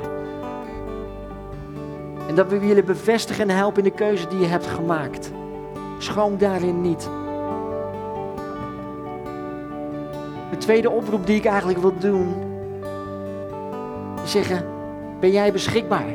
En 2.27 2.35
dat 2.35 2.47
we 2.47 2.59
willen 2.59 2.85
bevestigen 2.85 3.49
en 3.49 3.55
helpen 3.55 3.83
in 3.83 3.89
de 3.89 3.95
keuze 3.95 4.27
die 4.27 4.39
je 4.39 4.45
hebt 4.45 4.67
gemaakt. 4.67 5.31
Schroom 5.97 6.37
daarin 6.37 6.81
niet. 6.81 7.09
De 10.49 10.57
tweede 10.57 10.89
oproep 10.89 11.25
die 11.25 11.35
ik 11.35 11.45
eigenlijk 11.45 11.79
wil 11.79 11.93
doen. 11.99 12.33
Is 14.23 14.31
zeggen, 14.31 14.74
ben 15.25 15.33
jij 15.33 15.51
beschikbaar? 15.51 16.05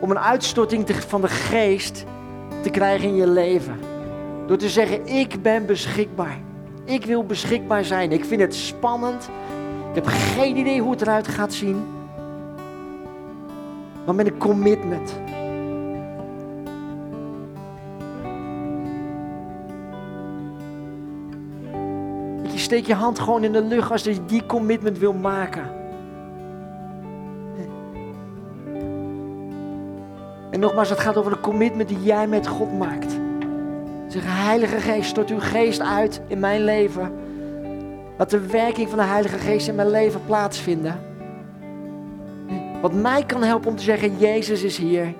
Om 0.00 0.10
een 0.10 0.18
uitstorting 0.18 0.90
van 0.90 1.20
de 1.20 1.28
geest 1.28 2.04
te 2.62 2.70
krijgen 2.70 3.08
in 3.08 3.14
je 3.14 3.26
leven. 3.26 3.78
Door 4.46 4.56
te 4.56 4.68
zeggen, 4.68 5.06
ik 5.06 5.42
ben 5.42 5.66
beschikbaar. 5.66 6.38
Ik 6.84 7.04
wil 7.04 7.24
beschikbaar 7.24 7.84
zijn. 7.84 8.12
Ik 8.12 8.24
vind 8.24 8.40
het 8.40 8.54
spannend. 8.54 9.30
Ik 9.88 9.94
heb 9.94 10.06
geen 10.06 10.56
idee 10.56 10.80
hoe 10.80 10.90
het 10.90 11.00
eruit 11.00 11.28
gaat 11.28 11.52
zien. 11.52 11.84
Maar 14.04 14.14
met 14.14 14.26
een 14.26 14.38
commitment. 14.38 15.20
Je 22.52 22.58
steekt 22.58 22.86
je 22.86 22.94
hand 22.94 23.18
gewoon 23.18 23.44
in 23.44 23.52
de 23.52 23.62
lucht 23.62 23.90
als 23.90 24.02
je 24.02 24.24
die 24.26 24.46
commitment 24.46 24.98
wil 24.98 25.12
maken. 25.12 25.81
Nogmaals, 30.62 30.88
het 30.88 30.98
gaat 30.98 31.16
over 31.16 31.32
de 31.32 31.40
commitment 31.40 31.88
die 31.88 32.02
jij 32.02 32.26
met 32.26 32.46
God 32.46 32.78
maakt. 32.78 33.12
Zeg, 34.08 34.22
Heilige 34.24 34.80
Geest, 34.80 35.08
stort 35.08 35.30
uw 35.30 35.40
geest 35.40 35.80
uit 35.80 36.20
in 36.26 36.40
mijn 36.40 36.64
leven. 36.64 37.12
Laat 38.18 38.30
de 38.30 38.46
werking 38.46 38.88
van 38.88 38.98
de 38.98 39.04
Heilige 39.04 39.38
Geest 39.38 39.68
in 39.68 39.74
mijn 39.74 39.90
leven 39.90 40.20
plaatsvinden. 40.26 41.00
Wat 42.80 42.92
mij 42.92 43.24
kan 43.26 43.42
helpen 43.42 43.70
om 43.70 43.76
te 43.76 43.82
zeggen, 43.82 44.18
Jezus 44.18 44.62
is 44.62 44.76
hier. 44.76 45.14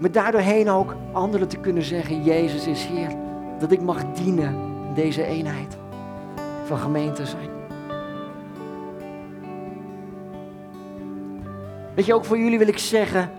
Maar 0.00 0.10
daardoorheen 0.10 0.70
ook 0.70 0.96
anderen 1.12 1.48
te 1.48 1.58
kunnen 1.58 1.82
zeggen, 1.82 2.22
Jezus 2.22 2.66
is 2.66 2.86
hier. 2.86 3.08
Dat 3.58 3.72
ik 3.72 3.80
mag 3.80 4.12
dienen 4.12 4.54
in 4.88 4.94
deze 4.94 5.24
eenheid 5.24 5.76
van 6.64 6.78
gemeente 6.78 7.26
zijn. 7.26 7.48
Weet 11.94 12.06
je, 12.06 12.14
ook 12.14 12.24
voor 12.24 12.38
jullie 12.38 12.58
wil 12.58 12.68
ik 12.68 12.78
zeggen, 12.78 13.30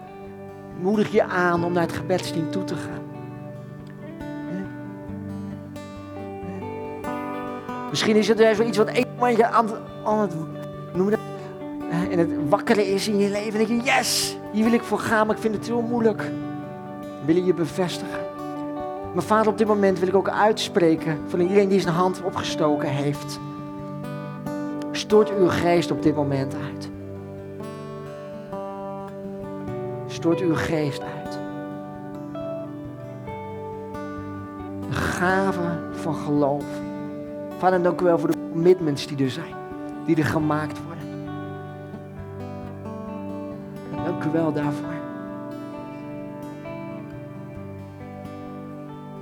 moedig 0.86 1.12
je 1.12 1.24
aan 1.24 1.64
om 1.64 1.74
naar 1.74 1.84
het 1.84 1.96
gebedsteam 1.96 2.52
toe 2.52 2.64
te 2.64 2.76
gaan. 2.76 3.04
Misschien 7.90 8.16
is 8.16 8.28
het 8.28 8.40
er 8.40 8.66
iets 8.66 8.78
wat 8.78 8.88
een 8.88 9.06
momentje 9.16 9.48
aan, 9.48 9.70
aan 10.04 10.20
het, 10.20 10.34
noem 10.94 11.10
dat, 11.10 11.20
en 12.10 12.20
het 12.20 12.30
wakkeren 12.50 12.86
is 12.86 13.08
in 13.08 13.18
je 13.18 13.30
leven. 13.30 13.60
En 13.60 13.68
denk 13.68 13.84
je, 13.84 13.92
yes, 13.92 14.38
hier 14.52 14.64
wil 14.64 14.74
ik 14.74 14.82
voor 14.82 15.00
gaan, 15.00 15.28
maar 15.28 15.36
ik 15.36 15.42
vind 15.42 15.56
het 15.56 15.66
heel 15.66 15.82
moeilijk. 15.82 16.32
Wil 17.26 17.36
je 17.36 17.44
je 17.44 17.54
bevestigen? 17.54 18.20
Maar 19.14 19.24
vader, 19.24 19.52
op 19.52 19.58
dit 19.58 19.68
moment 19.68 20.00
wil 20.00 20.08
ik 20.08 20.16
ook 20.16 20.30
uitspreken 20.30 21.20
van 21.28 21.40
iedereen 21.40 21.70
die 21.70 21.80
zijn 21.80 21.94
hand 21.94 22.22
opgestoken 22.24 22.90
heeft. 22.90 23.40
Stort 24.92 25.38
uw 25.38 25.48
geest 25.48 25.92
op 25.92 26.04
dit 26.04 26.16
moment 26.16 26.56
uit. 26.72 26.90
Stort 30.26 30.42
uw 30.42 30.56
geest 30.56 31.02
uit. 31.02 31.40
De 34.90 34.96
gave 34.96 35.62
van 35.92 36.16
geloof. 36.16 36.66
Vader, 37.58 37.82
dank 37.84 38.02
u 38.02 38.04
wel 38.04 38.20
voor 38.20 38.32
de 38.32 38.38
commitments 38.52 39.08
die 39.08 39.24
er 39.24 39.30
zijn, 39.30 39.56
die 40.06 40.16
er 40.16 40.26
gemaakt 40.26 40.84
worden. 40.84 41.04
En 43.92 44.04
dank 44.04 44.24
u 44.24 44.30
wel 44.32 44.54
daarvoor. 44.54 44.94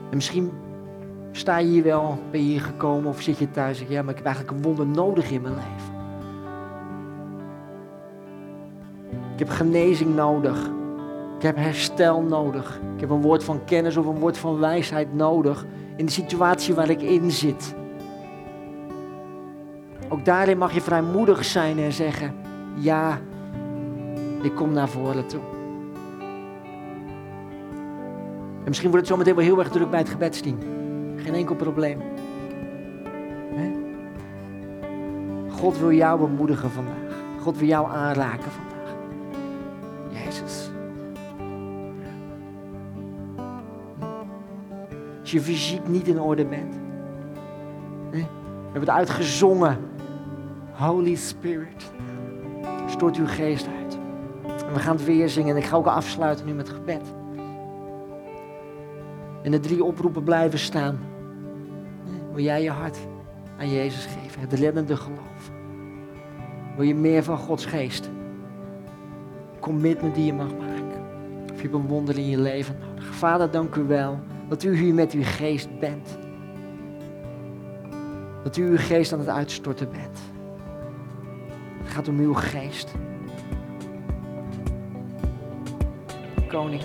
En 0.10 0.16
misschien 0.16 0.52
sta 1.32 1.58
je 1.58 1.68
hier 1.68 1.84
wel, 1.84 2.20
ben 2.32 2.40
je 2.40 2.50
hier 2.50 2.62
gekomen 2.62 3.10
of 3.10 3.22
zit 3.22 3.38
je 3.38 3.52
thuis 3.52 3.80
en 3.80 3.86
zeg 3.86 3.96
ja, 3.96 4.02
maar 4.02 4.12
ik 4.12 4.18
heb 4.18 4.26
eigenlijk 4.26 4.56
een 4.58 4.64
wonder 4.64 4.86
nodig 4.86 5.32
in 5.32 5.42
mijn 5.42 5.54
leven. 5.54 6.02
Ik 9.34 9.40
heb 9.40 9.50
genezing 9.50 10.16
nodig. 10.16 10.82
Ik 11.44 11.50
heb 11.56 11.58
herstel 11.58 12.22
nodig. 12.22 12.80
Ik 12.96 13.00
heb 13.00 13.10
een 13.10 13.22
woord 13.22 13.44
van 13.44 13.66
kennis 13.66 13.98
of 13.98 14.06
een 14.06 14.20
woord 14.20 14.38
van 14.38 14.60
wijsheid 14.60 15.14
nodig 15.14 15.66
in 15.96 16.06
de 16.06 16.12
situatie 16.12 16.74
waar 16.74 16.90
ik 16.90 17.02
in 17.02 17.32
zit. 17.32 17.76
Ook 20.10 20.26
daarin 20.26 20.58
mag 20.58 20.74
je 20.74 20.82
vrijmoedig 20.82 21.46
zijn 21.46 21.80
en 21.80 21.92
zeggen: 21.92 22.36
Ja, 22.76 23.20
ik 24.42 24.56
kom 24.56 24.74
naar 24.74 24.90
voren 24.90 25.28
toe. 25.28 25.42
En 28.58 28.68
misschien 28.68 28.90
wordt 28.90 29.08
het 29.08 29.16
zometeen 29.16 29.36
wel 29.36 29.46
heel 29.46 29.60
erg 29.60 29.70
druk 29.70 29.90
bij 29.90 30.00
het 30.00 30.10
gebedsteam. 30.10 30.58
Geen 31.16 31.34
enkel 31.34 31.56
probleem. 31.56 32.02
God 35.50 35.78
wil 35.78 35.92
jou 35.92 36.20
bemoedigen 36.20 36.72
vandaag. 36.72 37.22
God 37.42 37.58
wil 37.58 37.68
jou 37.68 37.92
aanraken 37.92 38.52
vandaag. 38.52 38.73
Je 45.34 45.42
fysiek 45.42 45.88
niet 45.88 46.08
in 46.08 46.20
orde 46.20 46.46
bent. 46.46 46.76
We 48.10 48.26
hebben 48.64 48.80
het 48.80 48.90
uitgezongen. 48.90 49.78
Holy 50.72 51.16
Spirit, 51.16 51.92
stort 52.88 53.16
uw 53.16 53.28
geest 53.28 53.68
uit. 53.82 53.98
We 54.74 54.80
gaan 54.80 54.96
het 54.96 55.06
weer 55.06 55.30
zingen 55.30 55.56
en 55.56 55.62
ik 55.62 55.68
ga 55.68 55.76
ook 55.76 55.86
afsluiten 55.86 56.46
nu 56.46 56.54
met 56.54 56.70
gebed. 56.70 57.14
En 59.42 59.52
de 59.52 59.60
drie 59.60 59.84
oproepen 59.84 60.24
blijven 60.24 60.60
staan. 60.60 61.00
Wil 62.34 62.44
jij 62.44 62.64
je 62.64 62.70
hart 62.70 62.98
aan 63.60 63.70
Jezus 63.70 64.06
geven? 64.06 64.42
Het 64.42 64.54
reddende 64.54 64.96
geloof. 64.96 65.52
Wil 66.76 66.86
je 66.86 66.96
meer 66.96 67.24
van 67.24 67.38
Gods 67.38 67.66
geest? 67.66 68.10
Commitment 69.60 70.16
die 70.16 70.26
je 70.26 70.34
mag 70.34 70.58
maken. 70.58 71.02
Of 71.52 71.56
je 71.56 71.62
hebt 71.62 71.74
een 71.74 71.88
wonder 71.88 72.18
in 72.18 72.30
je 72.30 72.38
leven 72.38 72.76
nodig. 72.88 73.06
Vader, 73.06 73.52
dank 73.52 73.76
u 73.76 73.84
wel 73.84 74.20
dat 74.54 74.64
u 74.64 74.78
hier 74.78 74.94
met 74.94 75.12
uw 75.12 75.24
geest 75.24 75.80
bent. 75.80 76.18
Dat 78.44 78.58
u 78.58 78.64
uw 78.64 78.78
geest 78.78 79.14
aan 79.14 79.20
het 79.20 79.28
uitstorten 79.28 79.92
bent. 79.92 80.20
Het 81.84 81.92
gaat 81.92 82.08
om 82.08 82.20
uw 82.20 82.34
geest. 82.34 82.92
Koning. 86.48 86.82